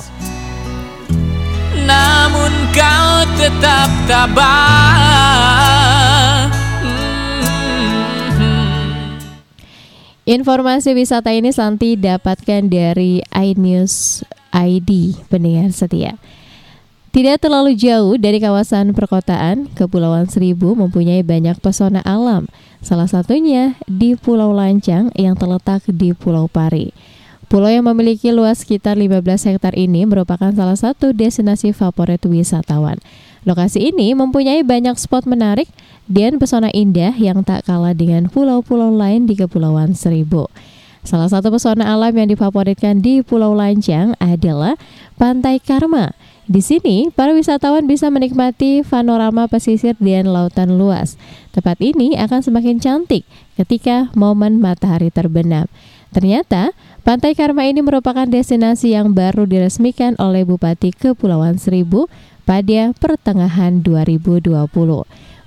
namun 1.86 2.50
kau 2.74 3.22
tetap 3.38 3.86
tabah 4.10 5.85
Informasi 10.26 10.90
wisata 10.90 11.30
ini 11.30 11.54
Santi 11.54 11.94
dapatkan 11.94 12.66
dari 12.66 13.22
iNews 13.30 14.26
ID 14.50 15.14
pendengar 15.30 15.70
setia. 15.70 16.18
Tidak 17.14 17.38
terlalu 17.38 17.78
jauh 17.78 18.18
dari 18.18 18.42
kawasan 18.42 18.90
perkotaan, 18.90 19.70
Kepulauan 19.78 20.26
Seribu 20.26 20.74
mempunyai 20.74 21.22
banyak 21.22 21.62
pesona 21.62 22.02
alam. 22.02 22.50
Salah 22.82 23.06
satunya 23.06 23.78
di 23.86 24.18
Pulau 24.18 24.50
Lancang 24.50 25.14
yang 25.14 25.38
terletak 25.38 25.86
di 25.86 26.10
Pulau 26.10 26.50
Pari. 26.50 26.90
Pulau 27.46 27.70
yang 27.70 27.86
memiliki 27.86 28.34
luas 28.34 28.66
sekitar 28.66 28.98
15 28.98 29.22
hektar 29.22 29.78
ini 29.78 30.10
merupakan 30.10 30.50
salah 30.50 30.74
satu 30.74 31.14
destinasi 31.14 31.70
favorit 31.70 32.18
wisatawan. 32.26 32.98
Lokasi 33.46 33.94
ini 33.94 34.10
mempunyai 34.10 34.66
banyak 34.66 34.98
spot 34.98 35.22
menarik 35.22 35.70
dan 36.10 36.42
pesona 36.42 36.66
indah 36.74 37.14
yang 37.14 37.46
tak 37.46 37.62
kalah 37.70 37.94
dengan 37.94 38.26
pulau-pulau 38.26 38.90
lain 38.90 39.30
di 39.30 39.38
Kepulauan 39.38 39.94
Seribu. 39.94 40.50
Salah 41.06 41.30
satu 41.30 41.54
pesona 41.54 41.86
alam 41.94 42.10
yang 42.10 42.26
difavoritkan 42.26 42.98
di 42.98 43.22
Pulau 43.22 43.54
Lancang 43.54 44.18
adalah 44.18 44.74
Pantai 45.14 45.62
Karma. 45.62 46.10
Di 46.50 46.58
sini, 46.58 47.14
para 47.14 47.30
wisatawan 47.30 47.86
bisa 47.86 48.10
menikmati 48.10 48.82
panorama 48.82 49.46
pesisir 49.46 49.94
dan 50.02 50.26
lautan 50.26 50.74
luas. 50.74 51.14
Tempat 51.54 51.78
ini 51.78 52.18
akan 52.18 52.42
semakin 52.42 52.82
cantik 52.82 53.22
ketika 53.54 54.10
momen 54.18 54.58
matahari 54.58 55.14
terbenam. 55.14 55.70
Ternyata, 56.10 56.74
Pantai 57.06 57.38
Karma 57.38 57.70
ini 57.70 57.86
merupakan 57.86 58.26
destinasi 58.26 58.98
yang 58.98 59.14
baru 59.14 59.46
diresmikan 59.46 60.18
oleh 60.18 60.42
Bupati 60.42 60.90
Kepulauan 60.90 61.54
Seribu 61.54 62.10
pada 62.46 62.94
pertengahan 62.94 63.82
2020. 63.82 64.46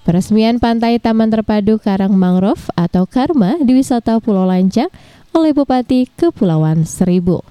Peresmian 0.04 0.60
Pantai 0.60 1.00
Taman 1.00 1.32
Terpadu 1.32 1.80
Karang 1.80 2.14
Mangrove 2.14 2.68
atau 2.76 3.08
Karma 3.08 3.56
di 3.64 3.74
wisata 3.74 4.20
Pulau 4.20 4.44
Lancang 4.44 4.92
oleh 5.32 5.56
Bupati 5.56 6.12
Kepulauan 6.20 6.84
Seribu. 6.84 7.42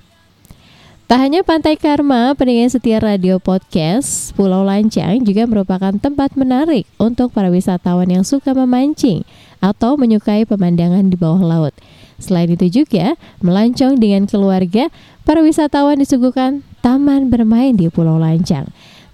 Tak 1.08 1.24
hanya 1.24 1.40
Pantai 1.40 1.80
Karma, 1.80 2.36
pendengar 2.36 2.68
setia 2.68 3.00
radio 3.00 3.40
podcast 3.40 4.36
Pulau 4.36 4.60
Lancang 4.60 5.24
juga 5.24 5.48
merupakan 5.48 5.96
tempat 5.96 6.36
menarik 6.36 6.84
untuk 7.00 7.32
para 7.32 7.48
wisatawan 7.48 8.12
yang 8.12 8.28
suka 8.28 8.52
memancing 8.52 9.24
atau 9.64 9.96
menyukai 9.96 10.44
pemandangan 10.44 11.08
di 11.08 11.16
bawah 11.16 11.40
laut. 11.40 11.74
Selain 12.20 12.50
itu 12.52 12.82
juga, 12.82 13.16
melancong 13.40 13.96
dengan 13.96 14.28
keluarga, 14.28 14.92
para 15.24 15.40
wisatawan 15.40 15.96
disuguhkan 15.96 16.66
taman 16.84 17.30
bermain 17.30 17.72
di 17.72 17.88
Pulau 17.88 18.20
Lancang. 18.20 18.68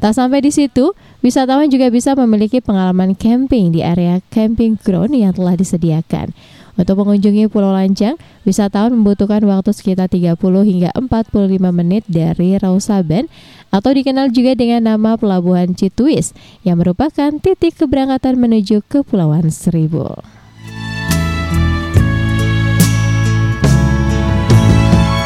Tak 0.04 0.12
sampai 0.12 0.44
di 0.44 0.52
situ, 0.52 0.92
wisatawan 1.24 1.64
juga 1.72 1.88
bisa 1.88 2.12
memiliki 2.12 2.60
pengalaman 2.60 3.16
camping 3.16 3.72
di 3.72 3.80
area 3.80 4.20
camping 4.28 4.76
ground 4.76 5.16
yang 5.16 5.32
telah 5.32 5.56
disediakan. 5.56 6.28
Untuk 6.76 7.00
mengunjungi 7.00 7.48
Pulau 7.48 7.72
Lancang, 7.72 8.20
wisatawan 8.44 8.92
membutuhkan 8.92 9.40
waktu 9.48 9.72
sekitar 9.72 10.12
30 10.12 10.36
hingga 10.36 10.92
45 10.92 11.56
menit 11.72 12.04
dari 12.04 12.52
Rausaben 12.60 13.32
atau 13.72 13.96
dikenal 13.96 14.28
juga 14.28 14.52
dengan 14.52 14.92
nama 14.92 15.16
Pelabuhan 15.16 15.72
Cituis 15.72 16.36
yang 16.68 16.84
merupakan 16.84 17.32
titik 17.40 17.72
keberangkatan 17.80 18.36
menuju 18.36 18.84
Kepulauan 18.84 19.48
Seribu. 19.48 20.20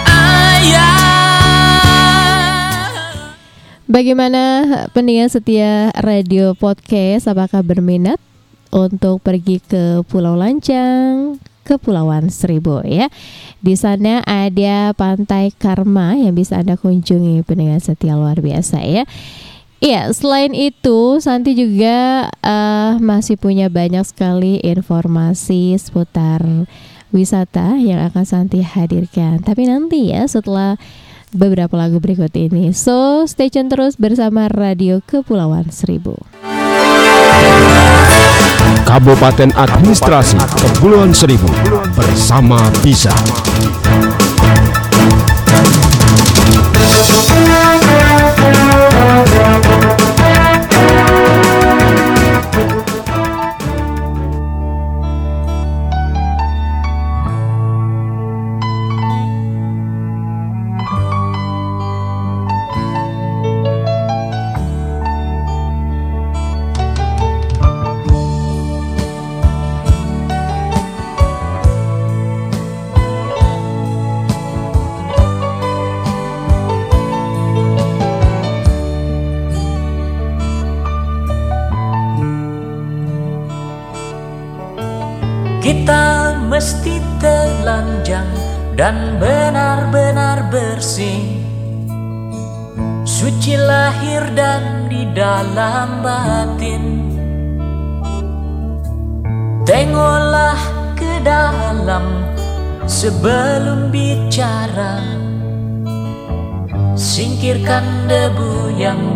ayah 0.06 0.87
Bagaimana 3.88 4.68
pendengar 4.92 5.32
setia 5.32 5.88
radio 6.04 6.52
podcast? 6.52 7.24
Apakah 7.24 7.64
berminat 7.64 8.20
untuk 8.68 9.24
pergi 9.24 9.64
ke 9.64 10.04
Pulau 10.04 10.36
Lancang, 10.36 11.40
Kepulauan 11.64 12.28
Seribu 12.28 12.84
ya? 12.84 13.08
Di 13.64 13.80
sana 13.80 14.20
ada 14.28 14.92
Pantai 14.92 15.56
Karma 15.56 16.20
yang 16.20 16.36
bisa 16.36 16.60
Anda 16.60 16.76
kunjungi 16.76 17.40
pendengar 17.48 17.80
setia 17.80 18.12
luar 18.12 18.44
biasa 18.44 18.84
ya. 18.84 19.08
Iya, 19.80 20.12
selain 20.12 20.52
itu 20.52 21.16
Santi 21.24 21.56
juga 21.56 22.28
eh, 22.28 22.92
masih 23.00 23.40
punya 23.40 23.72
banyak 23.72 24.04
sekali 24.04 24.60
informasi 24.68 25.80
seputar 25.80 26.44
wisata 27.08 27.80
yang 27.80 28.04
akan 28.04 28.24
Santi 28.28 28.60
hadirkan. 28.60 29.40
Tapi 29.40 29.64
nanti 29.64 30.12
ya 30.12 30.28
setelah 30.28 30.76
beberapa 31.32 31.74
lagu 31.76 32.00
berikut 32.00 32.32
ini. 32.36 32.72
So, 32.72 33.24
stay 33.28 33.52
tune 33.52 33.68
terus 33.68 33.96
bersama 34.00 34.48
Radio 34.48 35.04
Kepulauan 35.04 35.68
Seribu. 35.68 36.16
Kabupaten 38.88 39.52
Administrasi 39.52 40.40
Kepulauan 40.56 41.12
Seribu 41.12 41.48
bersama 41.92 42.56
Bisa. 42.80 43.12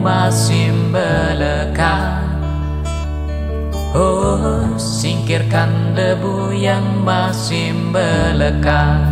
Masih 0.02 0.74
melekat 0.90 2.22
Oh, 3.92 4.72
singkirkan 4.80 5.92
debu 5.92 6.48
yang 6.56 7.04
masih 7.04 7.76
melekat. 7.92 9.11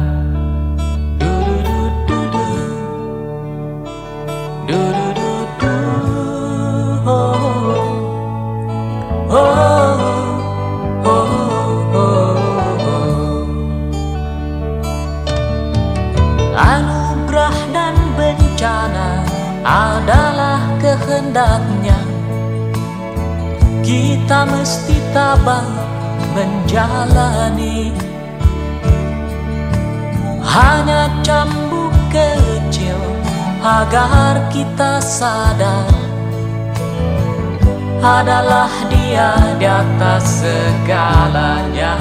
Atas 39.81 40.45
segalanya. 40.45 41.97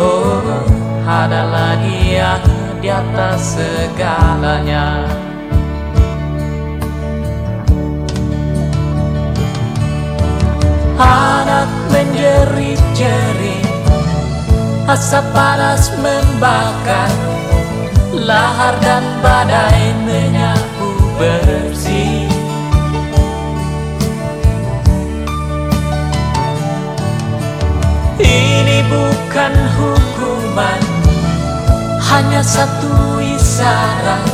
Oh, 0.00 0.64
adalah 1.04 1.76
dia 1.84 2.40
di 2.80 2.88
atas 2.88 3.60
segalanya. 3.60 5.04
Anak 10.94 11.66
menjerit-jerit 11.90 13.66
Asap 14.86 15.26
panas 15.34 15.90
membakar 15.98 17.10
Lahar 18.14 18.78
dan 18.78 19.02
badai 19.18 19.90
menyapu 20.06 21.18
bersih 21.18 21.93
bukan 28.90 29.52
hukuman 29.76 30.80
Hanya 32.00 32.42
satu 32.44 33.20
isyarat. 33.20 34.24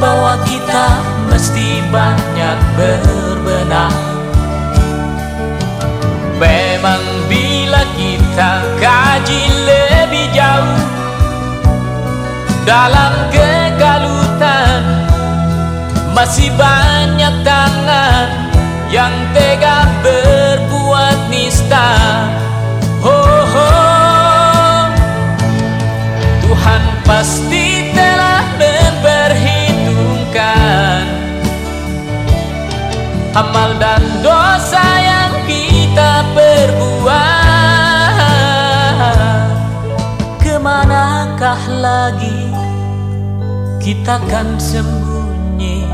Bahwa 0.00 0.40
kita 0.48 0.86
mesti 1.28 1.84
banyak 1.92 2.58
berbenah. 2.78 4.10
Memang 6.40 7.04
bila 7.28 7.84
kita 8.00 8.64
kaji 8.80 9.42
lebih 9.68 10.32
jauh 10.32 10.80
Dalam 12.64 13.28
kegalutan 13.28 14.80
Masih 16.16 16.48
banyak 16.56 17.44
tangan 17.44 18.28
Yang 18.88 19.12
tega 19.36 19.84
berbuat 20.00 20.19
pasti 27.10 27.90
telah 27.90 28.46
memperhitungkan 28.54 31.02
Amal 33.34 33.74
dan 33.82 33.98
dosa 34.22 34.86
yang 35.02 35.34
kita 35.46 36.26
perbuat. 36.34 37.14
Ke 40.42 40.58
manakah 40.58 41.62
lagi 41.78 42.50
kita 43.78 44.18
kan 44.26 44.58
sembunyi? 44.58 45.86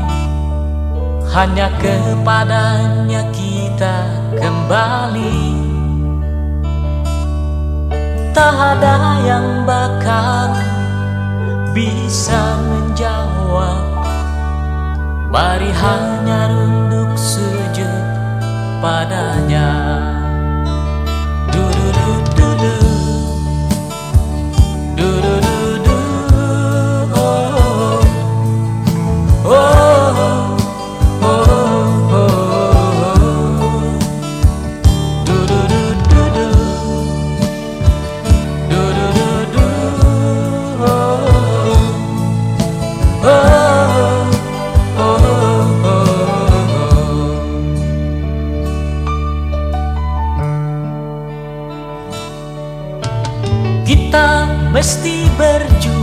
Hanya 1.29 1.69
kepadanya 1.77 3.21
kita 3.33 4.05
kembali. 4.41 5.41
Tak 8.33 8.81
ada 8.81 8.97
yang 9.29 9.61
bakal 9.61 10.76
bisa 11.77 12.57
menjawab. 12.65 14.01
Mari 15.29 15.69
hanya 15.69 16.49
runduk 16.49 17.13
sujud 17.13 18.01
padanya 18.81 19.96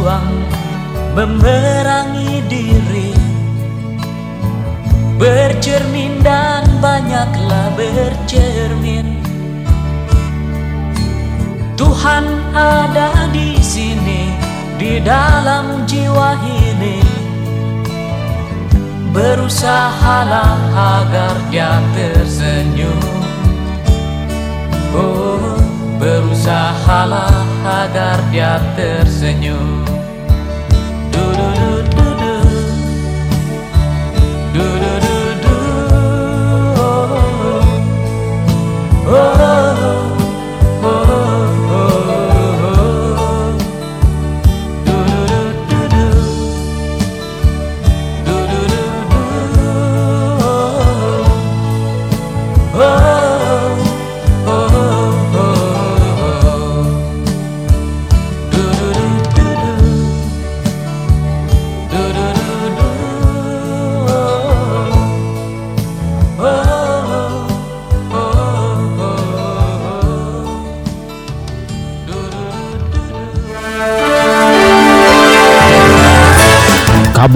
berjuang 0.05 0.37
memerangi 1.17 2.45
diri. 2.45 3.13
Bercermin 5.17 6.21
dan 6.21 6.69
banyaklah 6.85 7.73
bercermin. 7.73 9.25
Tuhan 11.81 12.25
ada 12.53 13.33
di 13.33 13.57
sini 13.65 14.37
di 14.77 15.01
dalam 15.01 15.89
jiwa 15.89 16.37
ini. 16.53 17.01
Berusahalah 19.15 20.59
agar 20.75 21.35
dia 21.49 21.81
tersenyum. 21.97 23.01
Oh, 24.93 25.57
berusahalah 25.97 27.33
agar 27.65 28.19
dia 28.29 28.59
tersenyum 28.75 29.74
Oh, 39.07 39.54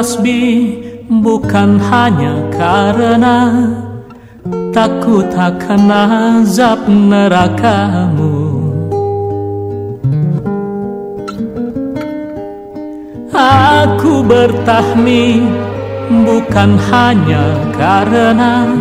Bertasbih 0.00 0.80
bukan 1.12 1.76
hanya 1.76 2.32
karena 2.56 3.68
takut 4.72 5.28
akan 5.28 5.92
azab 6.40 6.88
nerakamu. 6.88 8.32
Aku 13.28 14.24
bertahmid 14.24 15.44
bukan 16.24 16.80
hanya 16.88 17.60
karena 17.76 18.72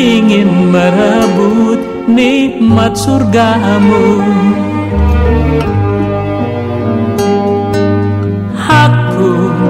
ingin 0.00 0.72
merebut 0.72 2.08
nikmat 2.08 2.96
surgamu 2.96 4.24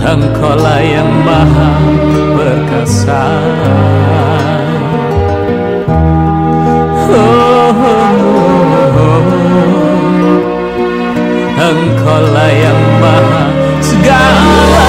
Engkaulah 0.03 0.83
yang 0.83 1.11
maha 1.23 1.71
perkasa 2.35 3.23
oh. 7.07 7.71
Engkaulah 11.55 12.51
yang 12.51 12.81
maha 12.99 13.43
segalanya 13.79 14.82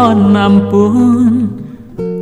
memohon 0.00 0.36
ampun 0.36 1.34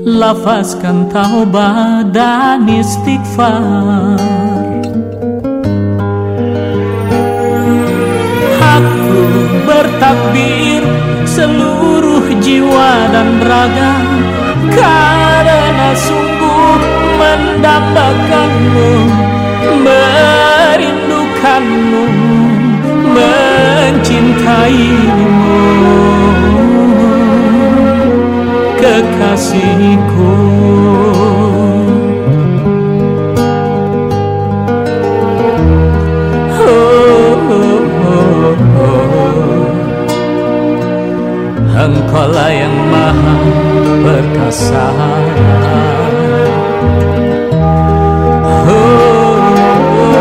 Lafazkan 0.09 1.13
taubat 1.13 2.17
dan 2.17 2.65
istighfar. 2.65 4.17
Aku 8.59 9.15
bertakbir 9.69 10.81
seluruh 11.29 12.25
jiwa 12.41 13.13
dan 13.13 13.37
raga 13.45 14.01
Karena 14.73 15.93
sungguh 15.93 16.81
mendambakanmu 17.21 18.93
Merindukanmu 19.85 22.05
Mencintaimu 23.13 25.29
Kekasihku 28.79 30.31
Oh, 36.59 37.35
oh. 38.79 38.99
Engkaulah 41.75 42.51
yang 42.55 42.77
maha 42.91 43.35
perkasa 44.07 44.87
oh, 48.63 48.79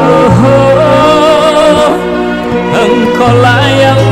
oh, 0.01 0.41
oh. 0.41 1.93
Engkaulah 2.73 3.63
yang 3.77 4.06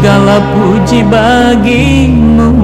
Segala 0.00 0.40
puji 0.56 1.04
bagimu. 1.12 2.56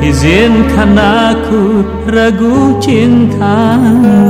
Izinkan 0.00 0.96
aku 0.96 1.84
ragu 2.08 2.80
cintamu 2.80 4.24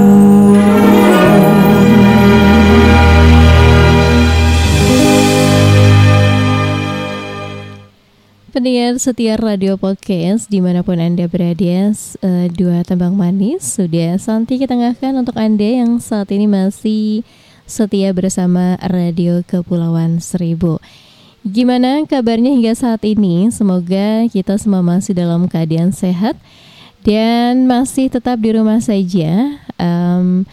Pendengar 8.50 8.98
setia 8.98 9.38
radio 9.38 9.78
podcast 9.78 10.50
di 10.50 10.58
mana 10.58 10.82
pun 10.82 10.98
Anda 10.98 11.30
berada, 11.30 11.94
eh, 11.94 12.46
dua 12.50 12.82
tembang 12.82 13.14
manis 13.14 13.78
sudah 13.78 14.18
Santi 14.18 14.58
ketengahkan 14.58 15.14
untuk 15.14 15.38
Anda 15.38 15.86
yang 15.86 16.02
saat 16.02 16.34
ini 16.34 16.50
masih 16.50 17.22
setia 17.66 18.10
bersama 18.10 18.76
Radio 18.82 19.46
Kepulauan 19.46 20.18
Seribu. 20.18 20.82
Gimana 21.42 22.06
kabarnya 22.06 22.54
hingga 22.54 22.74
saat 22.74 23.02
ini? 23.02 23.50
Semoga 23.50 24.30
kita 24.30 24.54
semua 24.58 24.78
masih 24.78 25.14
dalam 25.14 25.50
keadaan 25.50 25.90
sehat 25.90 26.38
dan 27.02 27.66
masih 27.66 28.10
tetap 28.10 28.38
di 28.38 28.54
rumah 28.54 28.78
saja. 28.78 29.58
Em, 29.78 30.46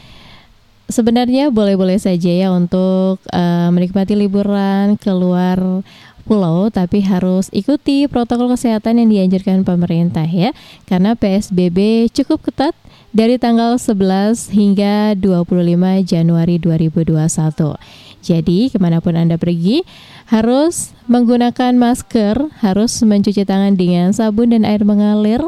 sebenarnya 0.90 1.54
boleh-boleh 1.54 2.02
saja 2.02 2.34
ya 2.34 2.50
untuk 2.50 3.22
eh, 3.30 3.70
menikmati 3.70 4.18
liburan 4.18 4.98
keluar 4.98 5.86
pulau 6.30 6.70
tapi 6.70 7.02
harus 7.02 7.50
ikuti 7.50 8.06
protokol 8.06 8.54
kesehatan 8.54 9.02
yang 9.02 9.10
dianjurkan 9.10 9.66
pemerintah 9.66 10.30
ya 10.30 10.54
karena 10.86 11.18
PSBB 11.18 12.10
cukup 12.14 12.46
ketat 12.46 12.78
dari 13.10 13.42
tanggal 13.42 13.82
11 13.82 14.54
hingga 14.54 15.18
25 15.18 16.06
Januari 16.06 16.56
2021. 16.62 17.76
Jadi 18.20 18.68
ke 18.68 18.78
mana 18.78 19.00
pun 19.00 19.16
Anda 19.16 19.40
pergi 19.40 19.88
harus 20.28 20.92
menggunakan 21.08 21.74
masker, 21.80 22.52
harus 22.62 23.00
mencuci 23.02 23.48
tangan 23.48 23.80
dengan 23.80 24.12
sabun 24.12 24.52
dan 24.54 24.68
air 24.68 24.84
mengalir 24.84 25.42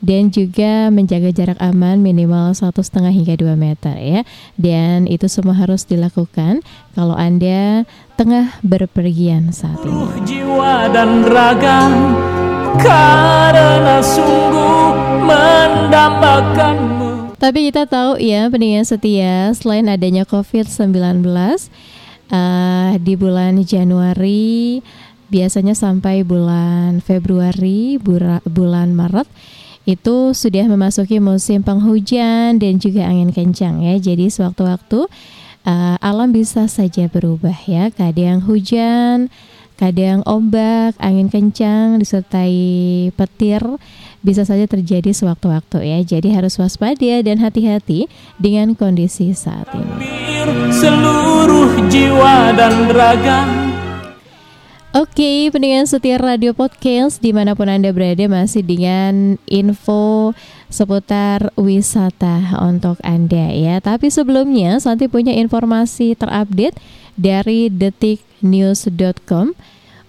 dan 0.00 0.32
juga 0.32 0.88
menjaga 0.92 1.30
jarak 1.32 1.60
aman 1.60 2.00
minimal 2.00 2.52
satu 2.56 2.80
setengah 2.84 3.12
hingga 3.12 3.36
2 3.36 3.54
meter 3.54 3.94
ya. 4.00 4.20
Dan 4.56 5.04
itu 5.06 5.28
semua 5.28 5.54
harus 5.54 5.84
dilakukan 5.84 6.64
kalau 6.96 7.14
Anda 7.14 7.84
tengah 8.16 8.58
berpergian 8.64 9.52
saat 9.52 9.84
ini. 9.84 10.04
Jiwa 10.24 10.90
dan 10.90 11.28
raga 11.28 11.92
karena 12.80 14.02
sungguh 14.02 14.92
mendambakanmu. 15.28 17.03
Tapi 17.44 17.68
kita 17.68 17.84
tahu 17.84 18.16
ya 18.24 18.48
pendengar 18.48 18.88
setia 18.88 19.52
selain 19.52 19.84
adanya 19.84 20.24
COVID-19 20.24 21.28
uh, 22.32 22.96
di 22.96 23.20
bulan 23.20 23.60
Januari 23.60 24.80
biasanya 25.28 25.76
sampai 25.76 26.24
bulan 26.24 27.04
Februari 27.04 28.00
bulan 28.48 28.96
Maret 28.96 29.28
itu 29.84 30.32
sudah 30.32 30.64
memasuki 30.64 31.20
musim 31.20 31.60
penghujan 31.60 32.56
dan 32.56 32.80
juga 32.80 33.12
angin 33.12 33.28
kencang 33.28 33.84
ya. 33.84 34.00
Jadi 34.00 34.32
sewaktu-waktu 34.32 35.04
uh, 35.68 35.96
alam 36.00 36.32
bisa 36.32 36.64
saja 36.64 37.12
berubah 37.12 37.60
ya. 37.68 37.92
Kadang 37.92 38.40
hujan, 38.48 39.28
kadang 39.76 40.24
ombak, 40.24 40.96
angin 40.96 41.28
kencang 41.28 42.00
disertai 42.00 43.12
petir 43.12 43.60
bisa 44.24 44.48
saja 44.48 44.64
terjadi 44.64 45.12
sewaktu-waktu 45.12 45.84
ya. 45.84 45.98
Jadi 46.00 46.32
harus 46.32 46.56
waspada 46.56 47.20
dan 47.20 47.38
hati-hati 47.38 48.08
dengan 48.40 48.72
kondisi 48.72 49.36
saat 49.36 49.68
ini. 49.76 49.94
Seluruh 50.72 51.84
jiwa 51.92 52.56
dan 52.56 52.88
raga 52.90 53.64
Oke, 54.94 55.50
pendengar 55.50 55.90
setia 55.90 56.22
Radio 56.22 56.54
Podcast 56.54 57.18
di 57.18 57.34
mana 57.34 57.58
pun 57.58 57.66
Anda 57.66 57.90
berada 57.90 58.30
masih 58.30 58.62
dengan 58.62 59.42
info 59.42 60.38
seputar 60.70 61.50
wisata 61.58 62.62
untuk 62.62 63.02
Anda 63.02 63.50
ya. 63.50 63.82
Tapi 63.82 64.06
sebelumnya 64.06 64.78
Santi 64.78 65.10
punya 65.10 65.34
informasi 65.34 66.14
terupdate 66.14 66.78
dari 67.18 67.74
detiknews.com. 67.74 69.58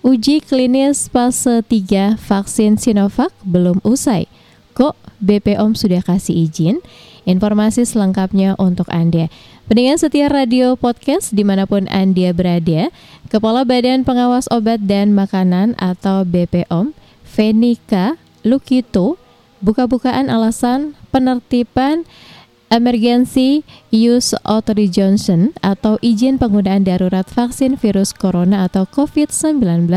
Uji 0.06 0.38
klinis 0.38 1.10
fase 1.10 1.66
3 1.66 2.22
vaksin 2.22 2.78
Sinovac 2.78 3.34
belum 3.42 3.82
usai. 3.82 4.30
Kok 4.78 4.94
BPOM 5.18 5.74
sudah 5.74 6.06
kasih 6.06 6.46
izin? 6.46 6.78
Informasi 7.26 7.90
selengkapnya 7.90 8.54
untuk 8.62 8.86
Anda. 8.94 9.34
Pendengar 9.66 9.98
setia 9.98 10.30
radio 10.30 10.78
podcast 10.78 11.34
di 11.34 11.42
mana 11.42 11.66
pun 11.66 11.90
Anda 11.90 12.38
berada, 12.38 12.94
Kepala 13.34 13.66
Badan 13.66 14.06
Pengawas 14.06 14.46
Obat 14.54 14.86
dan 14.86 15.18
Makanan 15.18 15.74
atau 15.82 16.22
BPOM, 16.22 16.94
Venika 17.26 18.22
Lukito, 18.46 19.18
buka-bukaan 19.58 20.30
alasan 20.30 20.94
penertiban 21.10 22.06
Emergency 22.76 23.64
Use 23.88 24.36
Authorization 24.44 25.56
atau 25.64 25.96
izin 26.04 26.36
penggunaan 26.36 26.84
darurat 26.84 27.24
vaksin 27.24 27.80
virus 27.80 28.12
corona 28.12 28.68
atau 28.68 28.84
COVID-19 28.84 29.88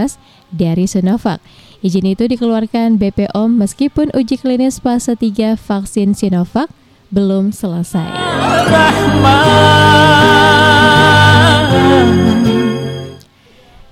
dari 0.55 0.87
Sinovac. 0.87 1.43
Izin 1.83 2.07
itu 2.07 2.31
dikeluarkan 2.31 3.03
BPOM 3.03 3.59
meskipun 3.59 4.15
uji 4.15 4.39
klinis 4.39 4.79
fase 4.79 5.19
3 5.19 5.59
vaksin 5.59 6.15
Sinovac 6.15 6.71
belum 7.11 7.51
selesai. 7.51 8.15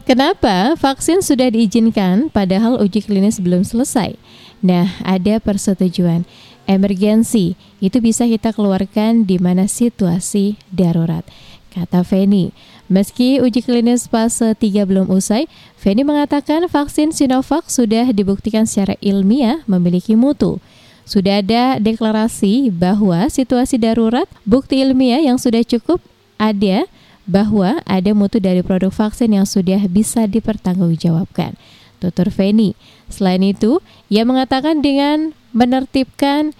Kenapa 0.06 0.78
vaksin 0.78 1.26
sudah 1.26 1.50
diizinkan 1.50 2.30
padahal 2.30 2.78
uji 2.78 3.02
klinis 3.02 3.42
belum 3.42 3.66
selesai? 3.66 4.14
Nah, 4.62 4.94
ada 5.02 5.42
persetujuan. 5.42 6.22
Emergensi 6.66 7.54
itu 7.78 8.02
bisa 8.02 8.26
kita 8.26 8.50
keluarkan 8.50 9.22
di 9.22 9.38
mana 9.38 9.70
situasi 9.70 10.58
darurat. 10.74 11.22
Kata 11.70 12.02
Feni, 12.02 12.50
meski 12.90 13.38
uji 13.38 13.60
klinis 13.62 14.10
fase 14.10 14.56
3 14.56 14.88
belum 14.88 15.06
usai, 15.12 15.46
Feni 15.78 16.02
mengatakan 16.02 16.66
vaksin 16.66 17.14
Sinovac 17.14 17.68
sudah 17.70 18.10
dibuktikan 18.10 18.66
secara 18.66 18.98
ilmiah 18.98 19.62
memiliki 19.68 20.18
mutu. 20.18 20.58
Sudah 21.06 21.38
ada 21.38 21.78
deklarasi 21.78 22.74
bahwa 22.74 23.30
situasi 23.30 23.78
darurat, 23.78 24.26
bukti 24.42 24.82
ilmiah 24.82 25.22
yang 25.22 25.38
sudah 25.38 25.62
cukup 25.62 26.02
ada 26.34 26.90
bahwa 27.30 27.78
ada 27.86 28.10
mutu 28.10 28.42
dari 28.42 28.64
produk 28.66 28.90
vaksin 28.90 29.36
yang 29.36 29.46
sudah 29.46 29.86
bisa 29.86 30.26
dipertanggungjawabkan. 30.26 31.54
Tutur 32.02 32.28
Feni. 32.34 32.74
Selain 33.06 33.42
itu, 33.44 33.78
ia 34.10 34.26
mengatakan 34.26 34.82
dengan 34.82 35.36
menertibkan 35.56 36.52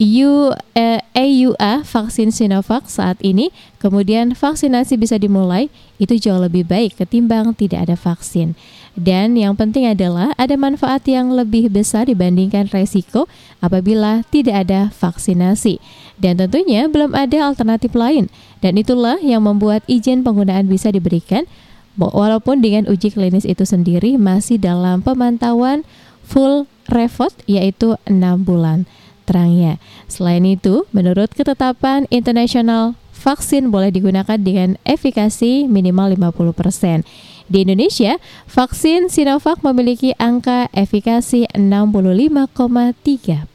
U, 0.00 0.56
eh, 0.72 1.04
EUA 1.12 1.84
vaksin 1.84 2.32
Sinovac 2.32 2.88
saat 2.88 3.20
ini, 3.20 3.52
kemudian 3.76 4.32
vaksinasi 4.32 4.96
bisa 4.96 5.20
dimulai, 5.20 5.68
itu 6.00 6.16
jauh 6.16 6.40
lebih 6.40 6.64
baik 6.64 6.96
ketimbang 6.96 7.52
tidak 7.52 7.84
ada 7.84 8.00
vaksin. 8.00 8.56
Dan 8.96 9.36
yang 9.36 9.60
penting 9.60 9.84
adalah 9.84 10.32
ada 10.40 10.56
manfaat 10.56 11.04
yang 11.04 11.36
lebih 11.36 11.68
besar 11.68 12.08
dibandingkan 12.08 12.72
resiko 12.72 13.28
apabila 13.60 14.24
tidak 14.32 14.64
ada 14.64 14.88
vaksinasi. 14.88 15.76
Dan 16.16 16.40
tentunya 16.40 16.88
belum 16.88 17.12
ada 17.12 17.52
alternatif 17.52 17.92
lain. 17.92 18.32
Dan 18.64 18.80
itulah 18.80 19.20
yang 19.20 19.44
membuat 19.44 19.84
izin 19.84 20.24
penggunaan 20.24 20.64
bisa 20.64 20.88
diberikan 20.88 21.44
walaupun 22.00 22.64
dengan 22.64 22.88
uji 22.88 23.12
klinis 23.12 23.44
itu 23.44 23.68
sendiri 23.68 24.16
masih 24.16 24.56
dalam 24.56 25.04
pemantauan 25.04 25.84
full 26.30 26.70
refot 26.86 27.34
yaitu 27.50 27.98
6 28.06 28.46
bulan 28.46 28.86
terangnya. 29.26 29.82
Selain 30.06 30.46
itu, 30.46 30.86
menurut 30.94 31.34
ketetapan 31.34 32.06
internasional 32.14 32.94
vaksin 33.10 33.74
boleh 33.74 33.90
digunakan 33.90 34.38
dengan 34.38 34.78
efikasi 34.86 35.66
minimal 35.66 36.14
50%. 36.16 37.02
Di 37.50 37.66
Indonesia, 37.66 38.22
vaksin 38.46 39.10
Sinovac 39.10 39.58
memiliki 39.66 40.14
angka 40.22 40.70
efikasi 40.70 41.50
65,3 41.50 43.50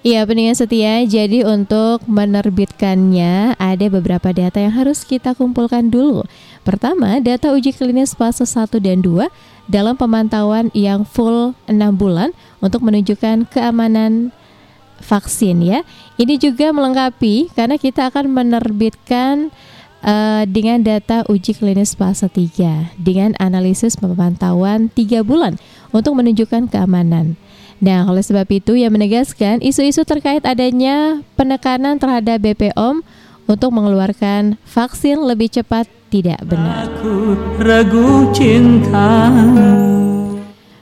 Iya 0.00 0.24
pendengar 0.24 0.56
setia, 0.56 1.04
jadi 1.04 1.44
untuk 1.44 2.00
menerbitkannya 2.08 3.52
ada 3.60 3.86
beberapa 3.92 4.32
data 4.32 4.56
yang 4.56 4.72
harus 4.72 5.04
kita 5.04 5.36
kumpulkan 5.36 5.92
dulu. 5.92 6.24
Pertama, 6.64 7.20
data 7.20 7.52
uji 7.52 7.76
klinis 7.76 8.16
fase 8.16 8.48
1 8.48 8.80
dan 8.80 9.04
2 9.04 9.28
dalam 9.68 10.00
pemantauan 10.00 10.72
yang 10.72 11.04
full 11.04 11.52
6 11.68 11.76
bulan 12.00 12.32
untuk 12.64 12.80
menunjukkan 12.80 13.44
keamanan 13.52 14.32
vaksin 15.04 15.60
ya. 15.60 15.84
Ini 16.16 16.40
juga 16.40 16.72
melengkapi 16.72 17.52
karena 17.52 17.76
kita 17.76 18.08
akan 18.08 18.32
menerbitkan 18.32 19.52
uh, 20.00 20.48
dengan 20.48 20.80
data 20.80 21.28
uji 21.28 21.60
klinis 21.60 21.92
fase 21.92 22.24
3 22.24 22.96
dengan 22.96 23.36
analisis 23.36 24.00
pemantauan 24.00 24.88
3 24.96 25.20
bulan 25.28 25.60
untuk 25.92 26.16
menunjukkan 26.16 26.72
keamanan. 26.72 27.36
Nah, 27.80 28.04
oleh 28.04 28.20
sebab 28.20 28.44
itu 28.52 28.76
ia 28.76 28.92
menegaskan 28.92 29.64
isu-isu 29.64 30.04
terkait 30.04 30.44
adanya 30.44 31.24
penekanan 31.34 31.96
terhadap 31.96 32.36
BPOM 32.44 33.00
untuk 33.48 33.72
mengeluarkan 33.72 34.60
vaksin 34.68 35.24
lebih 35.24 35.48
cepat 35.48 35.88
tidak 36.12 36.38
benar. 36.44 36.86
Aku 36.86 37.34
ragu 37.64 38.28
cinta. 38.36 39.32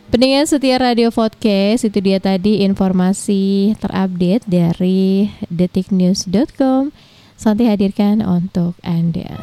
Pendengar 0.09 0.49
setia 0.49 0.81
Radio 0.81 1.15
Podcast 1.15 1.87
itu 1.87 2.01
dia 2.01 2.19
tadi 2.19 2.65
informasi 2.67 3.77
terupdate 3.79 4.43
dari 4.49 5.31
detiknews.com. 5.53 6.91
Santi 7.39 7.71
hadirkan 7.71 8.25
untuk 8.27 8.75
Anda. 8.83 9.39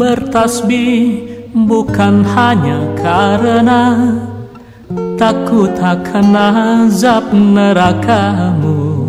Bertasbih 0.00 1.20
bukan 1.52 2.24
hanya 2.24 2.88
karena 2.96 4.16
takut 5.20 5.76
akan 5.76 6.32
azab 6.32 7.28
nerakamu 7.28 9.04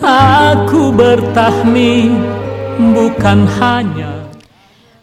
Aku 0.00 0.96
bertahmi 0.96 2.16
bukan 2.96 3.44
hanya 3.60 4.24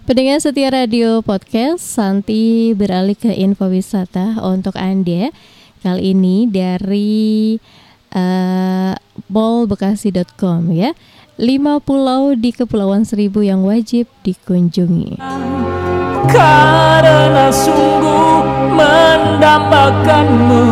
Pendengar 0.09 0.41
setia 0.41 0.73
radio 0.73 1.21
podcast, 1.21 1.85
Santi 1.85 2.73
beralih 2.73 3.13
ke 3.13 3.29
info 3.29 3.69
wisata 3.69 4.41
untuk 4.41 4.73
Anda. 4.73 5.29
Kali 5.85 6.17
ini 6.17 6.49
dari 6.49 7.61
uh, 8.19 8.99
mallbekasi.com 9.31 10.75
ya. 10.75 10.91
5 11.39 11.87
pulau 11.87 12.35
di 12.35 12.51
Kepulauan 12.51 13.07
Seribu 13.07 13.39
yang 13.39 13.63
wajib 13.63 14.11
dikunjungi. 14.27 15.23
Karena 16.27 17.47
sungguh 17.47 18.43
mendambakanmu, 18.75 20.63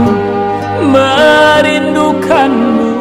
merindukanmu. 0.92 2.92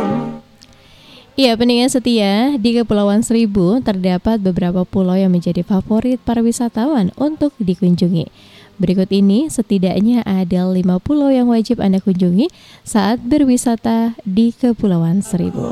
Iya, 1.36 1.53
pendengar 1.59 1.92
setia, 1.92 2.57
di 2.57 2.80
Kepulauan 2.80 3.20
Seribu 3.20 3.84
terdapat 3.84 4.40
beberapa 4.40 4.88
pulau 4.88 5.18
yang 5.18 5.34
menjadi 5.34 5.66
favorit 5.66 6.22
para 6.22 6.40
wisatawan 6.40 7.12
untuk 7.18 7.53
dikunjungi. 7.61 8.30
Berikut 8.77 9.09
ini 9.09 9.49
setidaknya 9.49 10.20
ada 10.29 10.68
lima 10.68 11.01
pulau 11.01 11.33
yang 11.33 11.49
wajib 11.49 11.81
Anda 11.81 11.97
kunjungi 11.97 12.53
saat 12.85 13.24
berwisata 13.24 14.12
di 14.29 14.53
Kepulauan 14.53 15.24
Seribu. 15.24 15.64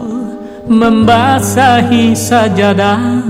Membasahi 0.65 2.17
sajadah, 2.17 3.21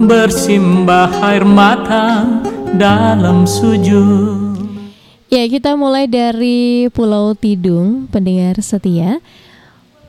bersimbah 0.00 1.12
air 1.20 1.44
mata 1.44 2.24
dalam 2.72 3.44
sujud. 3.44 4.56
Ya, 5.28 5.44
kita 5.44 5.76
mulai 5.76 6.08
dari 6.08 6.88
Pulau 6.88 7.36
Tidung, 7.36 8.08
pendengar 8.08 8.56
setia. 8.64 9.20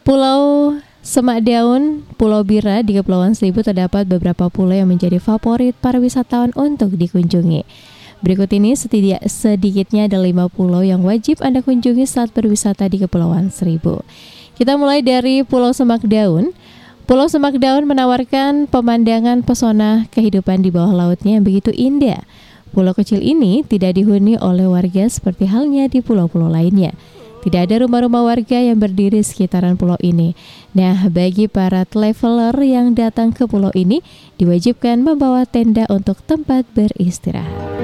Pulau 0.07 0.71
Semak 1.03 1.43
Daun, 1.43 2.07
Pulau 2.15 2.47
Bira 2.47 2.79
di 2.87 2.95
Kepulauan 2.95 3.35
Seribu 3.35 3.67
terdapat 3.67 4.07
beberapa 4.07 4.47
pulau 4.47 4.71
yang 4.71 4.87
menjadi 4.87 5.19
favorit 5.19 5.75
para 5.83 5.99
wisatawan 5.99 6.55
untuk 6.55 6.95
dikunjungi. 6.95 7.67
Berikut 8.17 8.49
ini 8.49 8.73
setidak, 8.73 9.21
sedikitnya 9.29 10.09
ada 10.09 10.17
lima 10.17 10.49
pulau 10.49 10.81
yang 10.81 11.05
wajib 11.05 11.37
Anda 11.45 11.61
kunjungi 11.61 12.09
saat 12.09 12.33
berwisata 12.33 12.89
di 12.89 12.97
Kepulauan 12.97 13.53
Seribu. 13.53 14.01
Kita 14.57 14.73
mulai 14.73 15.05
dari 15.05 15.45
Pulau 15.45 15.69
Semak 15.69 16.01
Daun. 16.01 16.49
Pulau 17.05 17.29
Semak 17.29 17.61
Daun 17.61 17.85
menawarkan 17.85 18.65
pemandangan 18.65 19.45
pesona 19.45 20.09
kehidupan 20.09 20.65
di 20.65 20.73
bawah 20.73 20.97
lautnya 20.97 21.37
yang 21.37 21.45
begitu 21.45 21.69
indah. 21.69 22.25
Pulau 22.73 22.97
kecil 22.97 23.21
ini 23.21 23.61
tidak 23.61 24.01
dihuni 24.01 24.33
oleh 24.41 24.65
warga 24.65 25.05
seperti 25.05 25.45
halnya 25.45 25.85
di 25.85 26.01
pulau-pulau 26.01 26.49
lainnya. 26.49 26.97
Tidak 27.45 27.69
ada 27.69 27.85
rumah-rumah 27.85 28.25
warga 28.25 28.59
yang 28.59 28.81
berdiri 28.81 29.21
sekitaran 29.21 29.77
pulau 29.77 29.95
ini. 30.01 30.33
Nah, 30.73 31.05
bagi 31.07 31.45
para 31.45 31.85
traveler 31.85 32.57
yang 32.65 32.97
datang 32.97 33.29
ke 33.29 33.45
pulau 33.45 33.69
ini, 33.77 34.01
diwajibkan 34.41 35.05
membawa 35.05 35.45
tenda 35.45 35.85
untuk 35.87 36.19
tempat 36.25 36.65
beristirahat. 36.73 37.76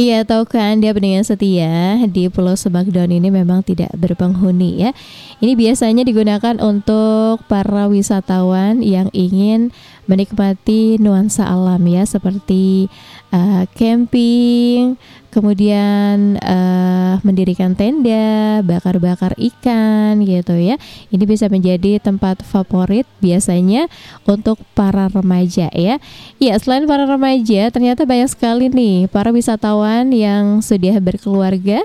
Iya, 0.00 0.24
tahukah 0.24 0.72
Anda 0.72 0.96
pendengar 0.96 1.28
setia 1.28 2.00
di 2.08 2.32
Pulau 2.32 2.56
Semakdaun 2.56 3.12
ini 3.12 3.28
memang 3.28 3.60
tidak 3.60 3.92
berpenghuni 3.92 4.80
ya. 4.80 4.96
Ini 5.44 5.52
biasanya 5.52 6.08
digunakan 6.08 6.56
untuk 6.56 7.44
para 7.44 7.84
wisatawan 7.84 8.80
yang 8.80 9.12
ingin 9.12 9.76
menikmati 10.08 10.96
nuansa 10.96 11.44
alam 11.44 11.84
ya 11.84 12.08
seperti 12.08 12.88
uh, 13.28 13.68
camping, 13.76 14.96
kemudian 15.30 16.36
uh, 16.42 17.22
mendirikan 17.22 17.78
tenda, 17.78 18.60
bakar-bakar 18.66 19.38
ikan 19.38 20.20
gitu 20.26 20.58
ya. 20.58 20.76
Ini 21.08 21.24
bisa 21.24 21.46
menjadi 21.46 22.02
tempat 22.02 22.42
favorit 22.42 23.06
biasanya 23.22 23.86
untuk 24.26 24.58
para 24.74 25.06
remaja 25.08 25.70
ya. 25.72 26.02
Ya, 26.42 26.54
selain 26.58 26.84
para 26.90 27.06
remaja, 27.06 27.70
ternyata 27.70 28.04
banyak 28.04 28.28
sekali 28.28 28.68
nih 28.68 29.06
para 29.08 29.30
wisatawan 29.30 30.10
yang 30.10 30.60
sudah 30.60 30.98
berkeluarga 30.98 31.80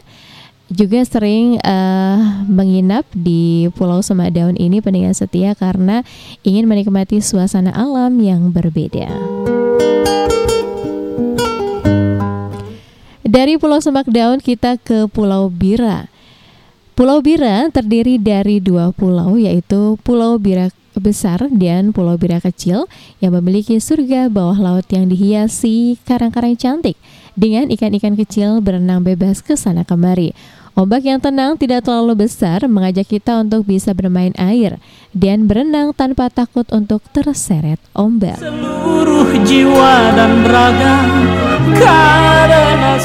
juga 0.65 1.05
sering 1.05 1.61
uh, 1.61 2.41
menginap 2.49 3.05
di 3.13 3.69
Pulau 3.77 4.01
Semadaun 4.01 4.57
ini 4.57 4.81
pendengar 4.81 5.13
setia 5.13 5.53
karena 5.53 6.01
ingin 6.41 6.65
menikmati 6.65 7.21
suasana 7.21 7.69
alam 7.69 8.17
yang 8.17 8.49
berbeda. 8.49 9.13
Dari 13.25 13.57
Pulau 13.57 13.81
Semak 13.81 14.05
Daun 14.05 14.37
kita 14.37 14.77
ke 14.77 15.09
Pulau 15.09 15.49
Bira. 15.49 16.05
Pulau 16.93 17.25
Bira 17.25 17.73
terdiri 17.73 18.21
dari 18.21 18.61
dua 18.61 18.93
pulau 18.93 19.33
yaitu 19.33 19.97
Pulau 20.05 20.37
Bira 20.37 20.69
Besar 20.93 21.49
dan 21.49 21.89
Pulau 21.89 22.21
Bira 22.21 22.37
Kecil 22.37 22.85
yang 23.25 23.33
memiliki 23.33 23.81
surga 23.81 24.29
bawah 24.29 24.61
laut 24.61 24.85
yang 24.93 25.09
dihiasi 25.09 25.97
karang-karang 26.05 26.53
cantik 26.53 27.01
dengan 27.33 27.73
ikan-ikan 27.73 28.13
kecil 28.13 28.61
berenang 28.61 29.01
bebas 29.01 29.41
ke 29.41 29.57
sana 29.57 29.81
kemari. 29.81 30.37
Ombak 30.75 31.07
yang 31.07 31.23
tenang 31.23 31.55
tidak 31.55 31.87
terlalu 31.87 32.27
besar 32.27 32.67
mengajak 32.67 33.07
kita 33.07 33.39
untuk 33.39 33.63
bisa 33.63 33.95
bermain 33.95 34.35
air 34.35 34.75
dan 35.15 35.47
berenang 35.47 35.95
tanpa 35.95 36.27
takut 36.27 36.67
untuk 36.67 36.99
terseret 37.15 37.79
ombak. 37.95 38.35
Seluruh 38.35 39.39
jiwa 39.47 40.11
dan 40.19 40.43
raga 40.43 40.95
karena 41.79 42.99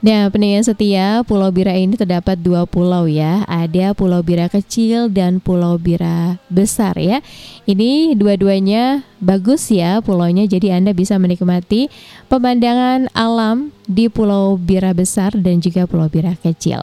Nah, 0.00 0.32
pendengar 0.32 0.64
setia, 0.64 1.20
Pulau 1.28 1.52
Bira 1.52 1.76
ini 1.76 1.92
terdapat 1.92 2.40
dua 2.40 2.64
pulau 2.64 3.04
ya. 3.04 3.44
Ada 3.44 3.92
Pulau 3.92 4.24
Bira 4.24 4.48
kecil 4.48 5.12
dan 5.12 5.44
Pulau 5.44 5.76
Bira 5.76 6.40
besar 6.48 6.96
ya. 6.96 7.20
Ini 7.68 8.16
dua-duanya 8.16 9.04
bagus 9.20 9.68
ya 9.68 10.00
pulaunya, 10.00 10.48
jadi 10.48 10.80
Anda 10.80 10.96
bisa 10.96 11.20
menikmati 11.20 11.92
pemandangan 12.32 13.12
alam 13.12 13.76
di 13.84 14.08
Pulau 14.08 14.56
Bira 14.56 14.96
besar 14.96 15.36
dan 15.36 15.60
juga 15.60 15.84
Pulau 15.84 16.08
Bira 16.08 16.32
kecil. 16.32 16.80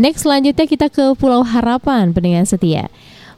Next, 0.00 0.24
selanjutnya 0.24 0.64
kita 0.64 0.88
ke 0.88 1.12
Pulau 1.20 1.44
Harapan, 1.44 2.16
pendengar 2.16 2.48
setia. 2.48 2.88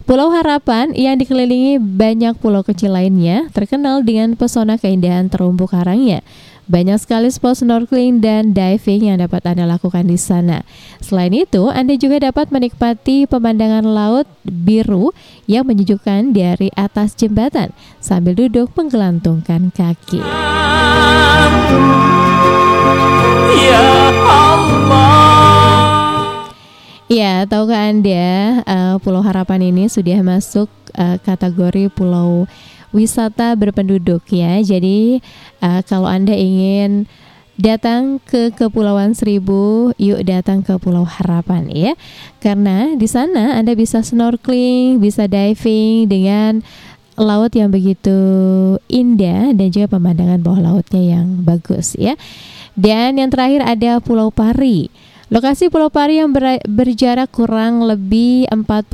Pulau 0.06 0.30
Harapan 0.30 0.94
yang 0.94 1.18
dikelilingi 1.18 1.82
banyak 1.82 2.38
pulau 2.38 2.62
kecil 2.62 2.94
lainnya 2.94 3.50
terkenal 3.50 4.06
dengan 4.06 4.38
pesona 4.38 4.78
keindahan 4.78 5.26
terumbu 5.26 5.66
karangnya. 5.66 6.22
Banyak 6.66 6.98
sekali 6.98 7.30
spot 7.30 7.62
snorkeling 7.62 8.18
dan 8.18 8.50
diving 8.50 9.06
yang 9.06 9.22
dapat 9.22 9.46
Anda 9.46 9.70
lakukan 9.70 10.10
di 10.10 10.18
sana. 10.18 10.66
Selain 10.98 11.30
itu, 11.30 11.70
Anda 11.70 11.94
juga 11.94 12.18
dapat 12.26 12.50
menikmati 12.50 13.30
pemandangan 13.30 13.86
laut 13.86 14.26
biru 14.42 15.14
yang 15.46 15.62
menyejukkan 15.70 16.34
dari 16.34 16.74
atas 16.74 17.14
jembatan 17.14 17.70
sambil 18.02 18.34
duduk 18.34 18.74
menggelantungkan 18.74 19.70
kaki. 19.70 20.18
Ya 23.62 23.86
Allah. 24.26 25.46
Ya, 27.06 27.46
tahukah 27.46 27.94
Anda 27.94 28.26
uh, 28.66 28.98
Pulau 28.98 29.22
Harapan 29.22 29.70
ini 29.70 29.86
sudah 29.86 30.18
masuk 30.26 30.66
uh, 30.98 31.14
kategori 31.22 31.86
pulau 31.94 32.50
wisata 32.96 33.52
berpenduduk 33.52 34.24
ya. 34.32 34.56
Jadi 34.64 35.20
uh, 35.60 35.84
kalau 35.84 36.08
Anda 36.08 36.32
ingin 36.32 37.04
datang 37.60 38.20
ke 38.24 38.52
Kepulauan 38.52 39.12
Seribu, 39.12 39.92
yuk 40.00 40.24
datang 40.24 40.64
ke 40.64 40.76
Pulau 40.80 41.04
Harapan 41.04 41.68
ya. 41.68 41.92
Karena 42.40 42.96
di 42.96 43.04
sana 43.04 43.60
Anda 43.60 43.76
bisa 43.76 44.00
snorkeling, 44.00 45.00
bisa 45.00 45.28
diving 45.28 46.08
dengan 46.08 46.64
laut 47.16 47.52
yang 47.56 47.72
begitu 47.72 48.16
indah 48.92 49.56
dan 49.56 49.68
juga 49.72 49.96
pemandangan 49.96 50.40
bawah 50.44 50.60
lautnya 50.72 51.20
yang 51.20 51.44
bagus 51.44 51.96
ya. 51.96 52.16
Dan 52.76 53.16
yang 53.16 53.32
terakhir 53.32 53.64
ada 53.64 54.04
Pulau 54.04 54.28
Pari. 54.28 54.92
Lokasi 55.26 55.74
Pulau 55.74 55.90
Pari 55.90 56.22
yang 56.22 56.30
ber 56.30 56.62
berjarak 56.70 57.34
kurang 57.34 57.82
lebih 57.82 58.46
45 58.46 58.86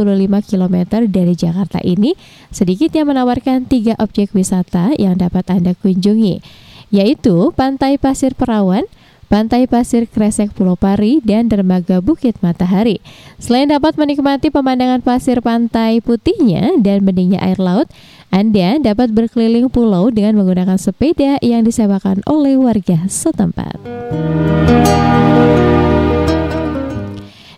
km 0.48 0.76
dari 1.04 1.36
Jakarta 1.36 1.76
ini 1.84 2.16
sedikitnya 2.48 3.04
menawarkan 3.04 3.68
tiga 3.68 3.92
objek 4.00 4.32
wisata 4.32 4.96
yang 4.96 5.20
dapat 5.20 5.44
Anda 5.52 5.76
kunjungi, 5.76 6.40
yaitu 6.88 7.52
Pantai 7.52 8.00
Pasir 8.00 8.32
Perawan, 8.32 8.88
Pantai 9.28 9.68
Pasir 9.68 10.08
Kresek 10.08 10.56
Pulau 10.56 10.72
Pari, 10.72 11.20
dan 11.20 11.52
Dermaga 11.52 12.00
Bukit 12.00 12.40
Matahari. 12.40 13.04
Selain 13.36 13.68
dapat 13.68 14.00
menikmati 14.00 14.48
pemandangan 14.48 15.04
pasir 15.04 15.44
pantai 15.44 16.00
putihnya 16.00 16.80
dan 16.80 17.04
beningnya 17.04 17.44
air 17.44 17.60
laut, 17.60 17.92
Anda 18.32 18.80
dapat 18.80 19.12
berkeliling 19.12 19.68
pulau 19.68 20.08
dengan 20.08 20.40
menggunakan 20.40 20.80
sepeda 20.80 21.36
yang 21.44 21.68
disewakan 21.68 22.24
oleh 22.24 22.56
warga 22.56 23.04
setempat. 23.04 23.76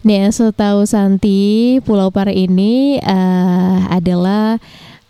Nih, 0.05 0.28
setahu 0.28 0.84
Santi, 0.84 1.80
Pulau 1.80 2.12
Pari 2.12 2.44
ini 2.44 3.00
uh, 3.00 3.88
adalah 3.88 4.61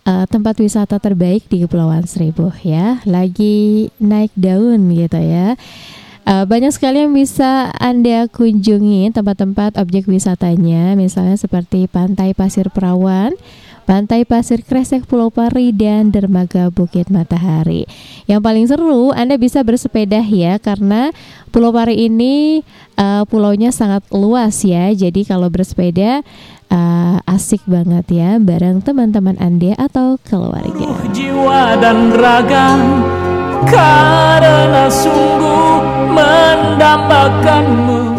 uh, 0.07 0.23
tempat 0.23 0.55
wisata 0.63 1.03
terbaik 1.03 1.51
di 1.51 1.67
Kepulauan 1.67 2.07
Seribu 2.07 2.47
ya. 2.63 3.03
Lagi 3.03 3.91
naik 3.99 4.31
daun 4.39 4.87
gitu 4.95 5.19
ya. 5.19 5.59
Uh, 6.23 6.47
banyak 6.47 6.71
sekali 6.71 7.03
yang 7.03 7.11
bisa 7.11 7.75
Anda 7.75 8.31
kunjungi 8.31 9.11
tempat-tempat 9.11 9.75
objek 9.83 10.07
wisatanya, 10.07 10.95
misalnya 10.95 11.35
seperti 11.35 11.91
Pantai 11.91 12.31
Pasir 12.31 12.71
Perawan, 12.71 13.35
Pantai 13.85 14.25
Pasir 14.25 14.65
Kresek 14.65 15.05
Pulau 15.05 15.29
Pari 15.29 15.69
dan 15.69 16.09
Dermaga 16.09 16.73
Bukit 16.73 17.13
Matahari. 17.13 17.85
Yang 18.25 18.41
paling 18.41 18.65
seru 18.65 19.13
Anda 19.13 19.37
bisa 19.37 19.61
bersepeda 19.61 20.25
ya 20.25 20.57
karena 20.57 21.13
Pulau 21.53 21.69
Pari 21.69 22.09
ini 22.09 22.65
uh, 22.97 23.29
pulaunya 23.29 23.69
sangat 23.69 24.01
luas 24.09 24.65
ya. 24.65 24.89
Jadi 24.89 25.29
kalau 25.29 25.53
bersepeda 25.53 26.25
uh, 26.73 27.21
asik 27.29 27.61
banget 27.69 28.09
ya 28.09 28.41
bareng 28.41 28.81
teman-teman 28.81 29.37
Anda 29.37 29.77
atau 29.77 30.17
keluarga. 30.25 30.89
Jiwa 31.13 31.77
dan 31.77 32.09
raga 32.17 32.81
karena 33.69 34.89
sungguh 34.89 36.09
mendambakanmu 36.09 38.14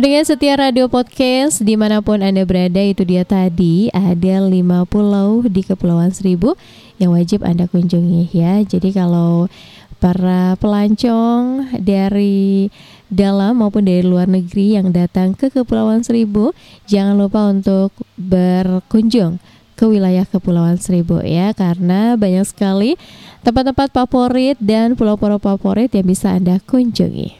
Pendengar 0.00 0.24
setia 0.24 0.56
radio 0.56 0.88
podcast 0.88 1.60
di 1.60 1.76
mana 1.76 2.00
pun 2.00 2.24
Anda 2.24 2.48
berada 2.48 2.80
itu 2.80 3.04
dia 3.04 3.20
tadi 3.20 3.92
ada 3.92 4.40
lima 4.48 4.88
pulau 4.88 5.44
di 5.44 5.60
Kepulauan 5.60 6.08
Seribu 6.08 6.56
yang 6.96 7.12
wajib 7.12 7.44
Anda 7.44 7.68
kunjungi 7.68 8.32
ya. 8.32 8.64
Jadi 8.64 8.96
kalau 8.96 9.52
para 10.00 10.56
pelancong 10.56 11.68
dari 11.76 12.72
dalam 13.12 13.60
maupun 13.60 13.84
dari 13.84 14.00
luar 14.00 14.24
negeri 14.24 14.80
yang 14.80 14.88
datang 14.88 15.36
ke 15.36 15.52
Kepulauan 15.52 16.00
Seribu 16.00 16.56
jangan 16.88 17.20
lupa 17.20 17.52
untuk 17.52 17.92
berkunjung 18.16 19.36
ke 19.76 19.84
wilayah 19.84 20.24
Kepulauan 20.24 20.80
Seribu 20.80 21.20
ya 21.20 21.52
karena 21.52 22.16
banyak 22.16 22.48
sekali 22.48 22.96
tempat-tempat 23.44 23.92
favorit 23.92 24.56
dan 24.64 24.96
pulau-pulau 24.96 25.36
favorit 25.36 25.92
yang 25.92 26.08
bisa 26.08 26.32
Anda 26.32 26.56
kunjungi. 26.64 27.39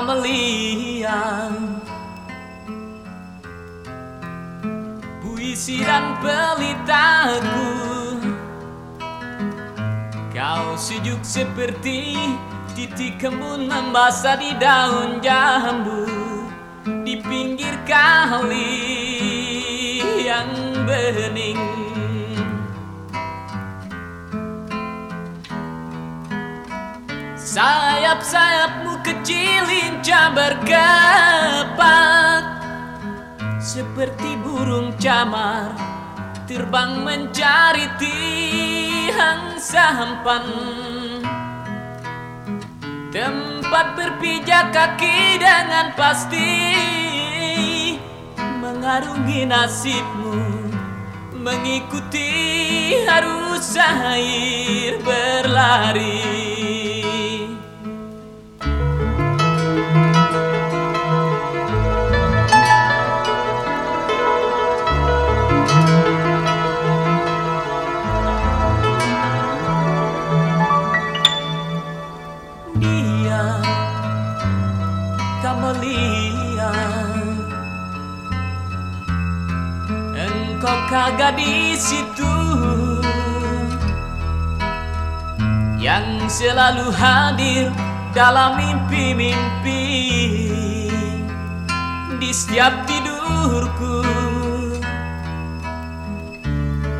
Kamelian 0.00 1.76
Puisi 5.20 5.84
dan 5.84 6.16
pelitaku. 6.24 7.68
Kau 10.32 10.72
sejuk 10.80 11.20
seperti 11.20 12.16
titik 12.72 13.20
kembun 13.20 13.68
membasah 13.68 14.40
di 14.40 14.56
daun 14.56 15.20
jambu. 15.20 16.08
Di 17.04 17.20
pinggir 17.20 17.76
kali 17.84 18.72
yang 20.24 20.48
bening. 20.88 21.60
Sayap-sayapmu 27.36 28.69
kecil 29.20 29.68
lincah 29.68 30.32
Seperti 33.60 34.40
burung 34.40 34.96
camar 34.96 35.76
Terbang 36.48 37.04
mencari 37.04 37.86
tiang 38.00 39.60
sampan. 39.60 40.48
Tempat 43.12 43.86
berpijak 43.94 44.72
kaki 44.72 45.36
dengan 45.36 45.92
pasti 45.94 46.72
Mengarungi 48.40 49.44
nasibmu 49.44 50.40
Mengikuti 51.36 52.32
arus 53.04 53.76
air 53.76 54.96
berlari 55.04 56.39
kagak 80.90 81.38
di 81.38 81.78
situ. 81.78 82.34
Yang 85.78 86.28
selalu 86.28 86.90
hadir 86.92 87.70
dalam 88.12 88.58
mimpi-mimpi 88.58 89.86
di 92.18 92.30
setiap 92.34 92.84
tidurku. 92.90 94.02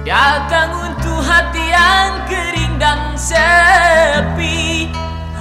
Datang 0.06 0.70
untuk 0.90 1.20
hati 1.26 1.66
yang 1.70 2.24
kering 2.30 2.78
dan 2.80 3.18
sepi 3.18 4.88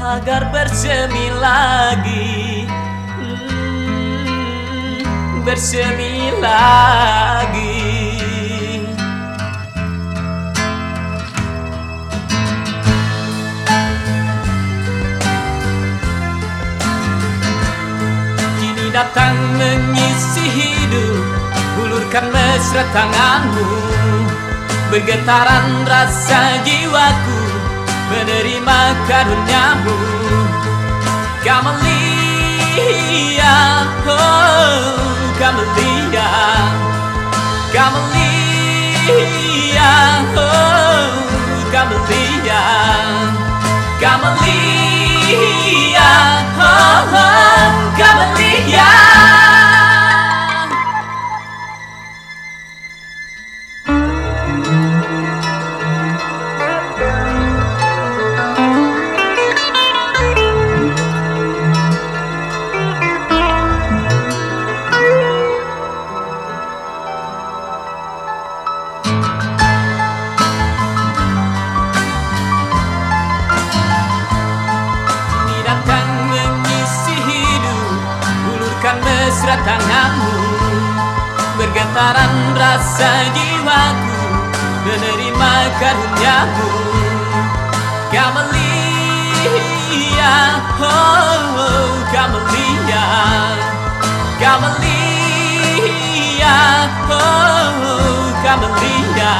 agar 0.03 0.51
bersemi 0.51 1.31
lagi. 1.37 2.67
Hmm, 3.39 4.99
bersemi 5.47 6.33
lagi 6.43 7.78
datang 18.99 19.39
mengisi 19.55 20.43
hidup 20.43 21.23
Hulurkan 21.79 22.27
mesra 22.35 22.83
tanganmu. 22.91 23.63
Bergetaran 24.91 25.87
rasa 25.87 26.59
jiwaku 26.67 27.39
Menerima 28.11 28.79
karuniamu. 29.07 29.95
Kamelia 31.47 31.87
Oh 34.03 34.83
Kamelia 35.39 36.27
Kamelia 37.71 39.15
Oh 40.35 41.07
Kamelia 41.71 42.63
Kamelia 44.03 45.68
Oh 47.01 47.95
Kamelia 47.95 49.18
Bergetaran 81.99 82.55
rasa 82.55 83.27
jiwaku 83.35 84.23
Menerima 84.87 85.51
karuniamu. 85.83 86.71
Kamelia 88.07 89.03
Oh, 90.79 91.59
oh 91.59 91.99
Kamelia 92.07 93.03
Kamelia 94.39 95.67
Oh, 97.11 97.83
oh 97.83 98.31
Kamelia 98.47 99.35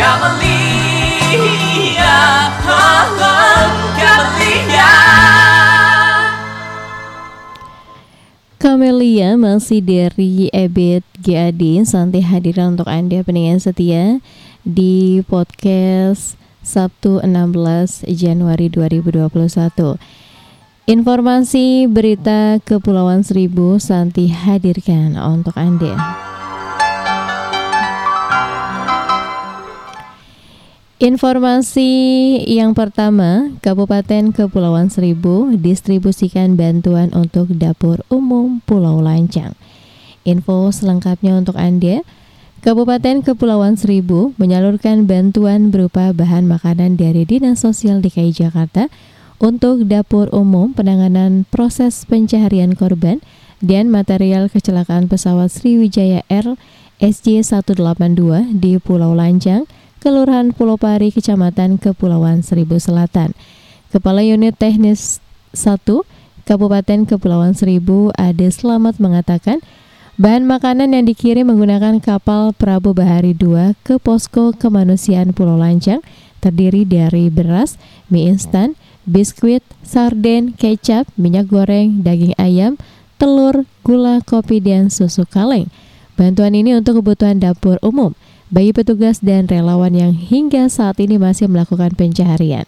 Kamelia 0.00 1.44
Oh, 2.64 3.20
oh 3.20 3.68
Kamelia 4.00 4.88
Kamelia 8.68 9.32
masih 9.40 9.80
dari 9.80 10.52
Ebit 10.52 11.00
GAD 11.24 11.88
Santai 11.88 12.20
hadir 12.20 12.60
untuk 12.60 12.84
Anda 12.84 13.24
pendengar 13.24 13.56
setia 13.64 14.20
di 14.60 15.24
podcast 15.24 16.36
Sabtu 16.60 17.24
16 17.24 18.04
Januari 18.12 18.68
2021 18.68 19.96
Informasi 20.84 21.88
berita 21.88 22.60
Kepulauan 22.60 23.24
Seribu 23.24 23.80
Santi 23.80 24.28
hadirkan 24.28 25.16
untuk 25.16 25.56
Anda 25.56 26.27
Informasi 30.98 31.86
yang 32.50 32.74
pertama, 32.74 33.54
Kabupaten 33.62 34.34
Kepulauan 34.34 34.90
Seribu 34.90 35.46
distribusikan 35.54 36.58
bantuan 36.58 37.14
untuk 37.14 37.54
dapur 37.54 38.02
umum 38.10 38.58
Pulau 38.66 38.98
Lancang. 38.98 39.54
Info 40.26 40.74
selengkapnya 40.74 41.38
untuk 41.38 41.54
Anda. 41.54 42.02
Kabupaten 42.66 43.22
Kepulauan 43.22 43.78
Seribu 43.78 44.34
menyalurkan 44.42 45.06
bantuan 45.06 45.70
berupa 45.70 46.10
bahan 46.10 46.50
makanan 46.50 46.98
dari 46.98 47.22
Dinas 47.22 47.62
Sosial 47.62 48.02
DKI 48.02 48.34
Jakarta 48.34 48.90
untuk 49.38 49.86
dapur 49.86 50.26
umum 50.34 50.74
penanganan 50.74 51.46
proses 51.46 52.02
pencaharian 52.10 52.74
korban 52.74 53.22
dan 53.62 53.86
material 53.86 54.50
kecelakaan 54.50 55.06
pesawat 55.06 55.54
Sriwijaya 55.54 56.26
Air 56.26 56.58
SJ182 56.98 58.58
di 58.58 58.82
Pulau 58.82 59.14
Lancang, 59.14 59.70
Kelurahan 59.98 60.54
Pulau 60.54 60.78
Pari, 60.78 61.10
Kecamatan 61.10 61.74
Kepulauan 61.74 62.46
Seribu 62.46 62.78
Selatan. 62.78 63.34
Kepala 63.90 64.22
Unit 64.22 64.54
Teknis 64.54 65.18
1 65.58 65.82
Kabupaten 66.46 67.02
Kepulauan 67.02 67.58
Seribu 67.58 68.14
Ade 68.14 68.46
Selamat 68.54 69.02
mengatakan, 69.02 69.58
bahan 70.14 70.46
makanan 70.46 70.94
yang 70.94 71.02
dikirim 71.02 71.50
menggunakan 71.50 71.98
kapal 71.98 72.54
Prabu 72.54 72.94
Bahari 72.94 73.34
2 73.34 73.74
ke 73.82 73.98
posko 73.98 74.54
kemanusiaan 74.54 75.34
Pulau 75.34 75.58
Lancang 75.58 75.98
terdiri 76.38 76.86
dari 76.86 77.26
beras, 77.26 77.74
mie 78.06 78.30
instan, 78.30 78.78
biskuit, 79.02 79.66
sarden, 79.82 80.54
kecap, 80.54 81.10
minyak 81.18 81.50
goreng, 81.50 82.06
daging 82.06 82.38
ayam, 82.38 82.78
telur, 83.18 83.66
gula, 83.82 84.22
kopi, 84.22 84.62
dan 84.62 84.94
susu 84.94 85.26
kaleng. 85.26 85.66
Bantuan 86.14 86.54
ini 86.54 86.78
untuk 86.78 87.02
kebutuhan 87.02 87.42
dapur 87.42 87.82
umum 87.82 88.14
bagi 88.48 88.72
petugas 88.72 89.20
dan 89.20 89.48
relawan 89.48 89.92
yang 89.92 90.12
hingga 90.12 90.68
saat 90.68 91.00
ini 91.00 91.16
masih 91.20 91.48
melakukan 91.48 91.92
pencaharian. 91.96 92.64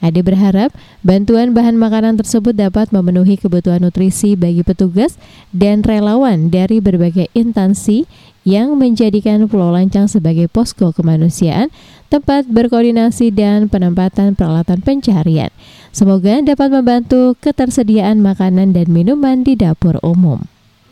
Ade 0.00 0.24
berharap 0.24 0.72
bantuan 1.04 1.52
bahan 1.52 1.76
makanan 1.76 2.16
tersebut 2.16 2.56
dapat 2.56 2.88
memenuhi 2.88 3.36
kebutuhan 3.36 3.84
nutrisi 3.84 4.32
bagi 4.32 4.64
petugas 4.64 5.20
dan 5.52 5.84
relawan 5.84 6.48
dari 6.48 6.80
berbagai 6.80 7.28
instansi 7.36 8.08
yang 8.48 8.80
menjadikan 8.80 9.44
Pulau 9.44 9.68
Lancang 9.68 10.08
sebagai 10.08 10.48
posko 10.48 10.96
kemanusiaan, 10.96 11.68
tempat 12.08 12.48
berkoordinasi 12.48 13.28
dan 13.28 13.68
penempatan 13.68 14.32
peralatan 14.32 14.80
pencaharian. 14.80 15.52
Semoga 15.92 16.40
dapat 16.40 16.72
membantu 16.72 17.36
ketersediaan 17.36 18.24
makanan 18.24 18.72
dan 18.72 18.88
minuman 18.88 19.44
di 19.44 19.52
dapur 19.52 20.00
umum. 20.00 20.40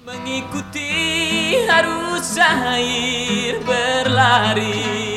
Mengikuti 0.05 1.18
arus 1.57 2.37
air 2.37 3.57
berlari 3.65 5.09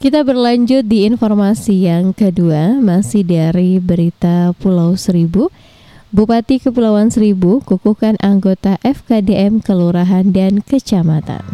Kita 0.00 0.24
berlanjut 0.24 0.88
di 0.88 1.04
informasi 1.04 1.84
yang 1.84 2.16
kedua, 2.16 2.80
masih 2.80 3.20
dari 3.20 3.76
berita 3.76 4.56
Pulau 4.56 4.96
Seribu. 4.96 5.52
Bupati 6.08 6.56
Kepulauan 6.56 7.12
Seribu 7.12 7.60
kukuhkan 7.60 8.16
anggota 8.24 8.80
FKDM 8.80 9.60
kelurahan 9.60 10.24
dan 10.32 10.64
kecamatan. 10.64 11.44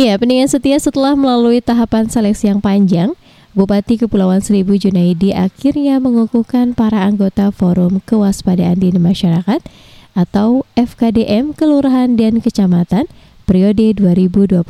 Ya, 0.00 0.16
pendengar 0.16 0.48
setia 0.48 0.80
setelah 0.80 1.12
melalui 1.12 1.60
tahapan 1.60 2.08
seleksi 2.08 2.48
yang 2.48 2.64
panjang, 2.64 3.12
Bupati 3.52 4.00
Kepulauan 4.00 4.40
Seribu 4.40 4.72
Junaidi 4.72 5.36
akhirnya 5.36 6.00
mengukuhkan 6.00 6.72
para 6.72 7.04
anggota 7.04 7.52
Forum 7.52 8.00
Kewaspadaan 8.08 8.80
Dini 8.80 8.96
Masyarakat 8.96 9.60
atau 10.16 10.64
FKDM 10.72 11.52
Kelurahan 11.52 12.16
dan 12.16 12.40
Kecamatan 12.40 13.12
periode 13.44 13.92
2021 13.92 14.64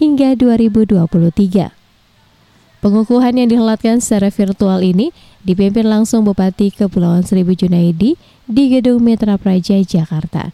hingga 0.00 0.32
2023. 0.32 2.80
Pengukuhan 2.80 3.36
yang 3.36 3.48
dihelatkan 3.52 4.00
secara 4.00 4.32
virtual 4.32 4.80
ini 4.80 5.12
dipimpin 5.44 5.84
langsung 5.84 6.24
Bupati 6.24 6.72
Kepulauan 6.72 7.28
Seribu 7.28 7.52
Junaidi 7.52 8.16
di 8.48 8.72
Gedung 8.72 9.04
Mitra 9.04 9.36
Praja, 9.36 9.76
Jakarta. 9.84 10.48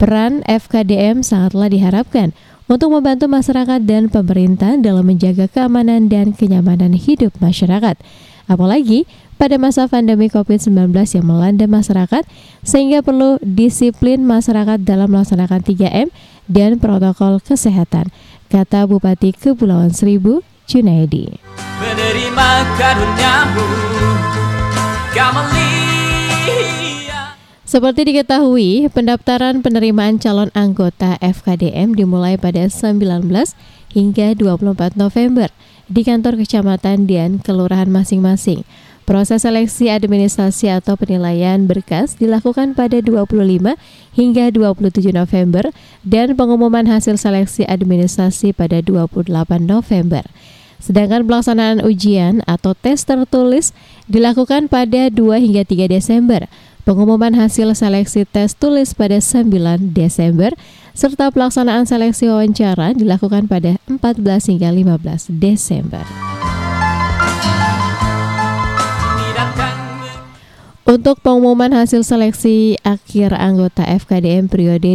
Peran 0.00 0.40
FKDM 0.48 1.20
sangatlah 1.20 1.68
diharapkan 1.68 2.32
untuk 2.66 2.90
membantu 2.94 3.30
masyarakat 3.30 3.82
dan 3.86 4.10
pemerintah 4.10 4.74
dalam 4.78 5.06
menjaga 5.06 5.46
keamanan 5.46 6.10
dan 6.10 6.34
kenyamanan 6.34 6.94
hidup 6.94 7.34
masyarakat. 7.38 7.98
Apalagi 8.46 9.06
pada 9.36 9.58
masa 9.58 9.90
pandemi 9.90 10.30
COVID-19 10.30 10.94
yang 10.94 11.26
melanda 11.26 11.66
masyarakat, 11.66 12.22
sehingga 12.62 13.02
perlu 13.02 13.42
disiplin 13.42 14.22
masyarakat 14.22 14.82
dalam 14.86 15.10
melaksanakan 15.10 15.60
3M 15.66 16.08
dan 16.46 16.78
protokol 16.78 17.42
kesehatan, 17.42 18.08
kata 18.48 18.86
Bupati 18.86 19.34
Kepulauan 19.34 19.90
Seribu, 19.90 20.42
Junaidi. 20.66 21.42
menerima 21.76 22.48
karuniamu 22.80 23.66
Kamelia 25.14 26.85
Seperti 27.66 28.06
diketahui, 28.06 28.86
pendaftaran 28.94 29.58
penerimaan 29.58 30.22
calon 30.22 30.54
anggota 30.54 31.18
FKDM 31.18 31.98
dimulai 31.98 32.38
pada 32.38 32.70
19 32.70 33.02
hingga 33.90 34.38
24 34.38 34.94
November 34.94 35.50
di 35.90 36.06
kantor 36.06 36.38
kecamatan 36.38 37.10
dan 37.10 37.42
kelurahan 37.42 37.90
masing-masing. 37.90 38.62
Proses 39.02 39.42
seleksi 39.42 39.90
administrasi 39.90 40.70
atau 40.70 40.94
penilaian 40.94 41.66
berkas 41.66 42.14
dilakukan 42.14 42.78
pada 42.78 43.02
25 43.02 43.34
hingga 44.14 44.44
27 44.54 45.10
November 45.10 45.66
dan 46.06 46.38
pengumuman 46.38 46.86
hasil 46.86 47.18
seleksi 47.18 47.66
administrasi 47.66 48.54
pada 48.54 48.78
28 48.78 49.26
November. 49.66 50.22
Sedangkan 50.78 51.26
pelaksanaan 51.26 51.82
ujian 51.82 52.46
atau 52.46 52.78
tes 52.78 53.02
tertulis 53.02 53.74
dilakukan 54.06 54.70
pada 54.70 55.10
2 55.10 55.42
hingga 55.42 55.66
3 55.66 55.90
Desember. 55.90 56.46
Pengumuman 56.86 57.34
hasil 57.34 57.74
seleksi 57.74 58.22
tes 58.30 58.54
tulis 58.54 58.94
pada 58.94 59.18
9 59.18 59.90
Desember 59.90 60.54
serta 60.94 61.34
pelaksanaan 61.34 61.82
seleksi 61.82 62.30
wawancara 62.30 62.94
dilakukan 62.94 63.50
pada 63.50 63.74
14 63.90 64.22
hingga 64.54 64.70
15 64.70 65.34
Desember. 65.34 66.06
Untuk 70.86 71.18
pengumuman 71.26 71.74
hasil 71.74 72.06
seleksi 72.06 72.78
akhir 72.86 73.34
anggota 73.34 73.82
FKDM 73.82 74.46
periode 74.46 74.94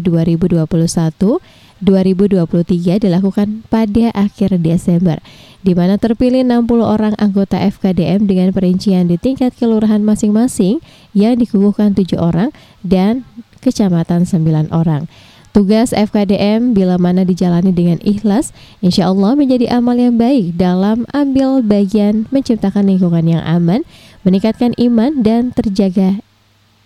2021-2023 1.81 3.05
dilakukan 3.09 3.65
pada 3.67 4.13
akhir 4.13 4.61
Desember, 4.61 5.17
di 5.65 5.73
mana 5.73 5.97
terpilih 5.97 6.45
60 6.45 6.81
orang 6.81 7.13
anggota 7.17 7.57
FKDM 7.57 8.29
dengan 8.29 8.53
perincian 8.53 9.09
di 9.09 9.17
tingkat 9.17 9.53
kelurahan 9.57 10.01
masing-masing 10.01 10.81
yang 11.17 11.37
dikukuhkan 11.37 11.97
7 11.97 12.17
orang 12.21 12.49
dan 12.85 13.25
kecamatan 13.61 14.25
9 14.25 14.69
orang. 14.73 15.05
Tugas 15.51 15.91
FKDM 15.91 16.71
bila 16.71 16.95
mana 16.95 17.27
dijalani 17.27 17.75
dengan 17.75 17.99
ikhlas, 18.07 18.55
insya 18.79 19.11
Allah 19.11 19.35
menjadi 19.35 19.67
amal 19.67 19.99
yang 19.99 20.15
baik 20.15 20.55
dalam 20.55 21.03
ambil 21.11 21.59
bagian 21.59 22.23
menciptakan 22.31 22.87
lingkungan 22.87 23.27
yang 23.27 23.43
aman, 23.43 23.83
meningkatkan 24.23 24.71
iman 24.79 25.19
dan 25.19 25.51
terjaga 25.51 26.23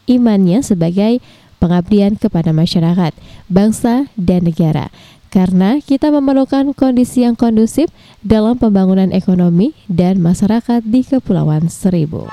imannya 0.09 0.65
sebagai 0.65 1.21
pengabdian 1.65 2.21
kepada 2.21 2.53
masyarakat, 2.53 3.17
bangsa, 3.49 4.05
dan 4.13 4.45
negara. 4.45 4.93
karena 5.35 5.83
kita 5.83 6.15
memerlukan 6.15 6.71
kondisi 6.71 7.27
yang 7.27 7.35
kondusif 7.35 7.91
dalam 8.23 8.55
pembangunan 8.55 9.11
ekonomi 9.11 9.75
dan 9.91 10.23
masyarakat 10.23 10.79
di 10.87 11.03
Kepulauan 11.03 11.67
Seribu. 11.67 12.31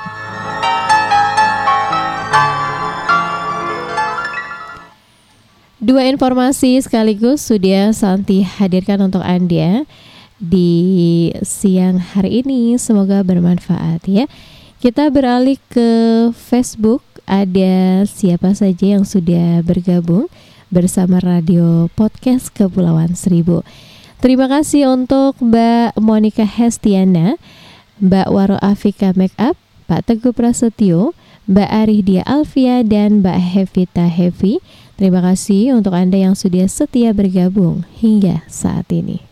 Dua 5.83 6.07
informasi 6.07 6.79
sekaligus 6.79 7.43
sudah 7.43 7.91
Santi 7.91 8.47
hadirkan 8.47 9.03
untuk 9.03 9.27
Anda 9.27 9.83
di 10.39 11.35
siang 11.43 11.99
hari 11.99 12.47
ini. 12.47 12.79
Semoga 12.79 13.27
bermanfaat 13.27 14.07
ya. 14.07 14.31
Kita 14.79 15.11
beralih 15.11 15.59
ke 15.67 16.31
Facebook. 16.39 17.03
Ada 17.27 18.03
siapa 18.09 18.53
saja 18.53 18.99
yang 18.99 19.07
sudah 19.07 19.63
bergabung 19.63 20.27
bersama 20.73 21.23
Radio 21.23 21.87
Podcast 21.95 22.51
Kepulauan 22.51 23.15
Seribu. 23.15 23.63
Terima 24.23 24.47
kasih 24.47 24.91
untuk 24.91 25.39
Mbak 25.43 25.99
Monica 25.99 26.47
Hestiana, 26.47 27.39
Mbak 27.99 28.29
Waro 28.31 28.59
Afika 28.63 29.11
Makeup, 29.15 29.59
Pak 29.91 30.07
Teguh 30.07 30.35
Prasetyo, 30.35 31.15
Mbak 31.51 31.71
Arihdia 31.71 32.23
Alfia, 32.23 32.87
dan 32.87 33.23
Mbak 33.23 33.39
Hevita 33.39 34.07
Hevi. 34.07 34.63
Terima 34.95 35.19
kasih 35.19 35.75
untuk 35.75 35.99
Anda 35.99 36.23
yang 36.23 36.39
sudah 36.39 36.71
setia 36.71 37.11
bergabung 37.11 37.83
hingga 37.99 38.47
saat 38.47 38.87
ini. 38.95 39.32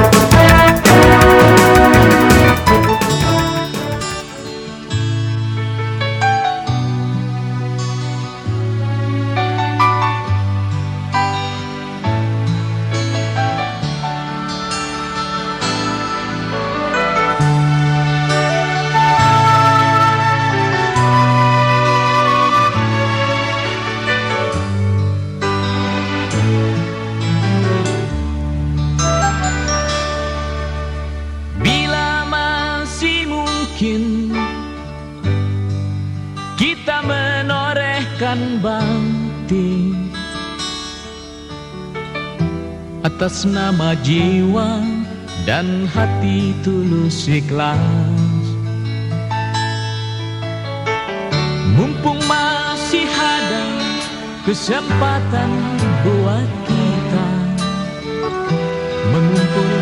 Atas 43.21 43.45
nama 43.45 43.93
jiwa 44.01 44.81
dan 45.45 45.85
hati 45.93 46.57
tulus 46.65 47.29
ikhlas. 47.29 47.77
Mumpung 51.77 52.17
masih 52.25 53.05
ada 53.05 53.61
kesempatan 54.41 55.53
buat 56.01 56.49
kita 56.65 57.27
mengumpulkan 59.13 59.80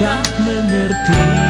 tak 0.00 0.24
mengerti. 0.40 1.49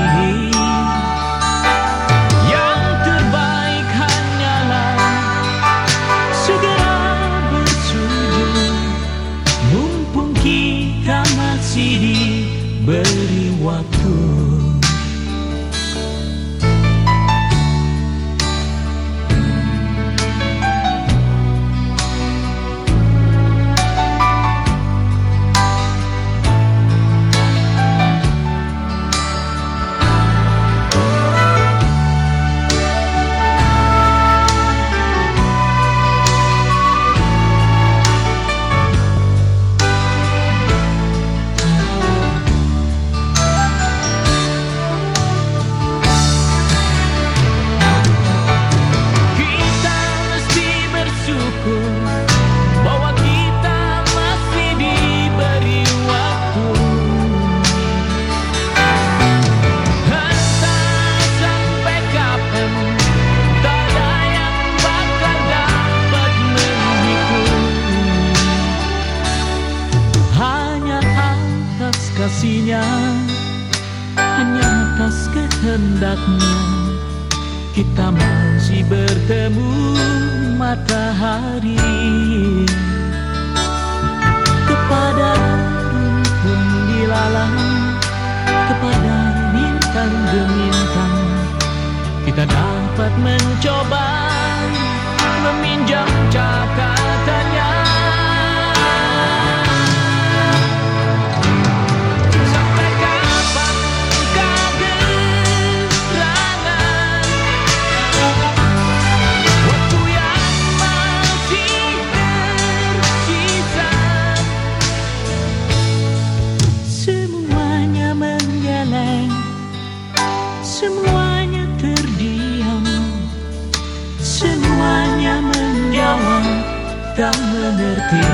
Tak 127.20 127.36
mengerti 127.52 128.24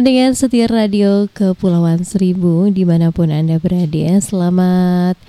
Pendengar 0.00 0.32
setia 0.32 0.64
radio 0.64 1.28
Kepulauan 1.28 2.08
Seribu 2.08 2.72
di 2.72 2.88
mana 2.88 3.12
pun 3.12 3.28
Anda 3.28 3.60
berada 3.60 4.16
Selamat 4.24 5.20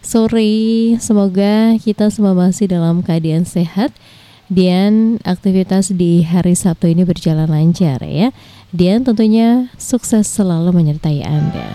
sore. 0.00 0.96
Semoga 0.96 1.76
kita 1.76 2.08
semua 2.08 2.32
masih 2.32 2.64
dalam 2.64 3.04
keadaan 3.04 3.44
sehat 3.44 3.92
Dan 4.48 5.20
aktivitas 5.20 5.92
di 5.92 6.24
hari 6.24 6.56
Sabtu 6.56 6.88
ini 6.88 7.04
berjalan 7.04 7.44
lancar 7.44 8.00
ya. 8.00 8.32
Dan 8.72 9.04
tentunya 9.04 9.68
sukses 9.76 10.24
selalu 10.24 10.72
menyertai 10.72 11.20
Anda. 11.20 11.68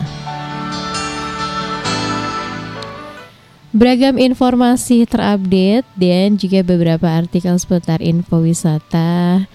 Beragam 3.70 4.18
informasi 4.18 5.06
terupdate 5.06 5.86
dan 5.94 6.42
juga 6.42 6.66
beberapa 6.66 7.06
artikel 7.06 7.54
seputar 7.62 8.02
info 8.02 8.42
wisata 8.42 9.46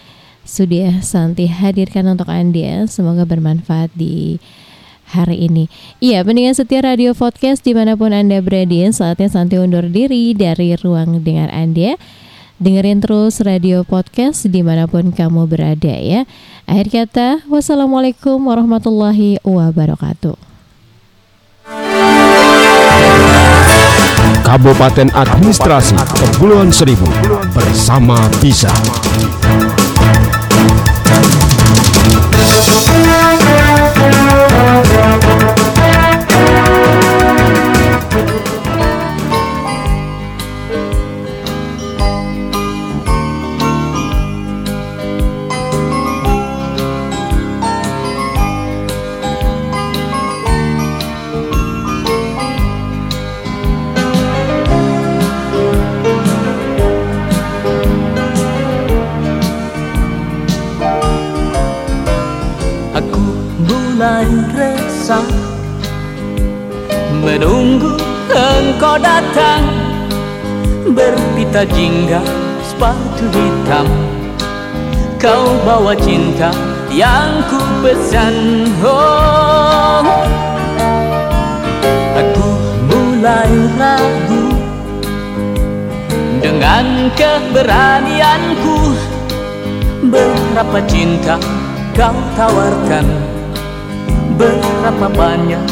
sudah 0.47 1.03
Santi 1.03 1.51
hadirkan 1.51 2.07
untuk 2.07 2.31
Anda. 2.31 2.87
Semoga 2.87 3.27
bermanfaat 3.27 3.91
di 3.99 4.39
hari 5.11 5.47
ini. 5.47 5.67
Iya, 5.99 6.23
pendengar 6.23 6.55
setia 6.55 6.83
radio 6.83 7.15
podcast 7.15 7.63
di 7.63 7.75
mana 7.75 7.99
pun 7.99 8.15
Anda 8.15 8.39
berada, 8.39 8.91
saatnya 8.95 9.31
Santi 9.31 9.59
undur 9.59 9.87
diri 9.91 10.33
dari 10.33 10.75
ruang 10.79 11.23
dengar 11.23 11.51
Anda. 11.51 11.99
Dengerin 12.57 13.05
terus 13.05 13.45
radio 13.45 13.85
podcast 13.85 14.49
di 14.49 14.65
mana 14.65 14.89
pun 14.89 15.13
kamu 15.13 15.45
berada 15.45 15.93
ya. 15.93 16.25
Akhir 16.65 16.89
kata, 16.89 17.45
wassalamualaikum 17.53 18.41
warahmatullahi 18.41 19.45
wabarakatuh. 19.45 20.41
Kabupaten 24.47 25.11
Administrasi 25.11 25.99
Kepulauan 26.17 26.71
Seribu 26.73 27.05
bersama 27.53 28.17
Bisa. 28.41 28.71
Adiós. 32.69 33.07
Datang. 68.99 69.63
Berpita 70.87 71.67
jingga 71.69 72.23
sepatu 72.63 73.27
hitam. 73.33 73.87
Kau 75.17 75.57
bawa 75.65 75.97
cinta 75.97 76.53
yang 76.93 77.43
ku 77.49 77.59
pesan 77.83 78.69
oh. 78.85 80.05
Aku 82.17 82.49
mulai 82.89 83.53
ragu 83.81 84.45
Dengan 86.41 87.11
keberanianku. 87.17 88.77
Berapa 90.07 90.79
cinta 90.87 91.41
kau 91.97 92.15
tawarkan? 92.39 93.09
Berapa 94.37 95.09
banyak 95.11 95.65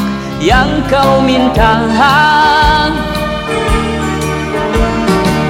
yang 0.43 0.83
kau 0.91 1.23
minta 1.23 1.85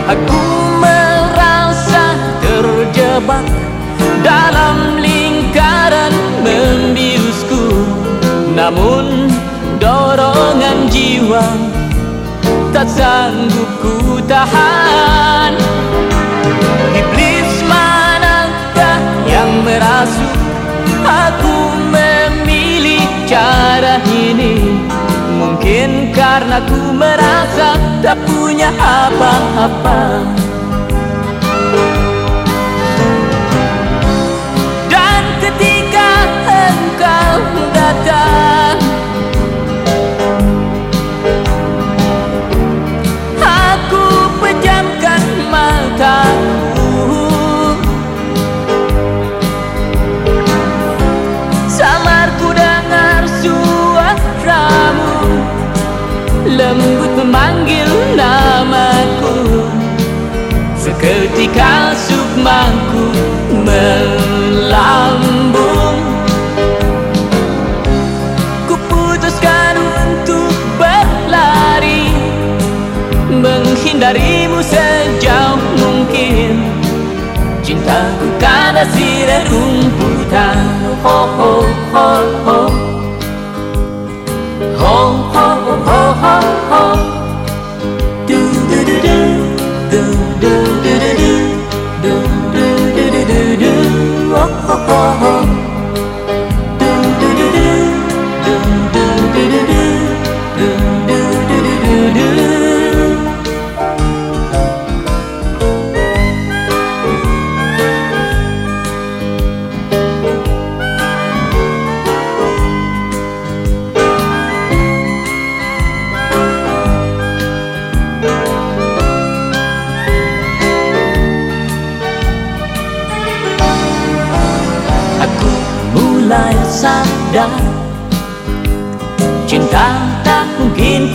Aku 0.06 0.44
merasa 0.80 2.14
terjebak 2.44 3.46
Dalam 4.22 5.02
lingkaran 5.02 6.14
membiusku. 6.46 7.86
Namun 8.54 9.30
dorongan 9.82 10.88
jiwa 10.90 11.46
Tak 12.76 12.92
sanggup 12.92 13.72
ku 13.80 14.20
tahan. 14.28 15.56
Iblis 16.92 17.52
manakah 17.64 19.00
yang 19.24 19.64
merasuk? 19.64 20.36
Aku 21.08 21.72
memilih 21.88 23.04
cara 23.24 24.04
ini 24.12 24.84
Mungkin 25.66 26.14
karena 26.14 26.62
ku 26.62 26.94
merasa 26.94 27.74
tak 28.06 28.22
punya 28.30 28.70
apa-apa. 28.70 30.22
Dan 34.86 35.24
ketika 35.42 36.10
engkau 36.46 37.42
datang 37.74 38.78
lembut 56.56 57.12
memanggil 57.20 57.92
namaku 58.16 59.68
Seketika 60.80 61.92
sukmaku 62.00 63.12
melambung 63.68 64.96
Kuputuskan 68.72 69.76
untuk 69.76 70.56
berlari 70.80 72.08
Menghindarimu 73.28 74.64
sejauh 74.64 75.60
mungkin 75.76 76.64
Cintaku 77.66 78.28
karena 78.40 78.88
sirah 78.96 79.44
rumputan 79.52 80.64
Ho 81.04 81.20
ho 81.36 81.54
ho. 81.92 82.10
Ho 82.46 82.60
Ho 84.80 84.98
ho 85.34 85.48
ho. 85.84 86.15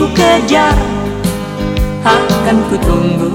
ku 0.01 0.09
kejar. 0.17 0.73
Akan 2.01 2.65
ku 2.73 2.77
tunggu, 2.81 3.29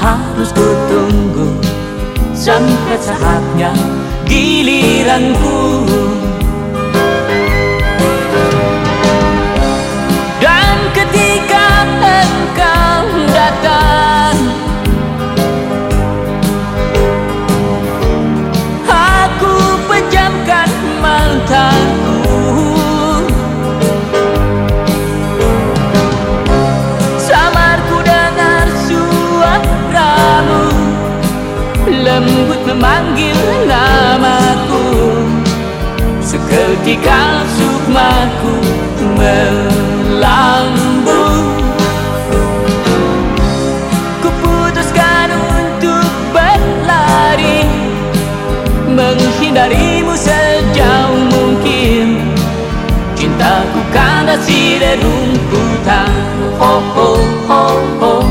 harus 0.00 0.48
ku 0.56 0.64
tunggu. 0.88 1.52
Sampai 2.32 2.96
saatnya 2.96 3.76
giliranku. 4.24 5.84
memanggil 32.76 33.40
namaku. 33.64 34.84
Seketika 36.20 37.40
sukmaku 37.56 38.60
melambung. 39.16 40.36
Kuputuskan 44.20 45.32
untuk 45.32 46.04
berlari, 46.36 47.64
Menghindarimu 48.92 50.12
sejauh 50.12 51.32
mungkin. 51.32 52.20
Cintaku 53.16 53.80
kandas 53.96 54.44
di 54.44 54.76
rumputan 54.76 56.12
Oh 56.60 56.84
oh 56.92 57.24
oh 57.48 57.80
oh 58.04 58.25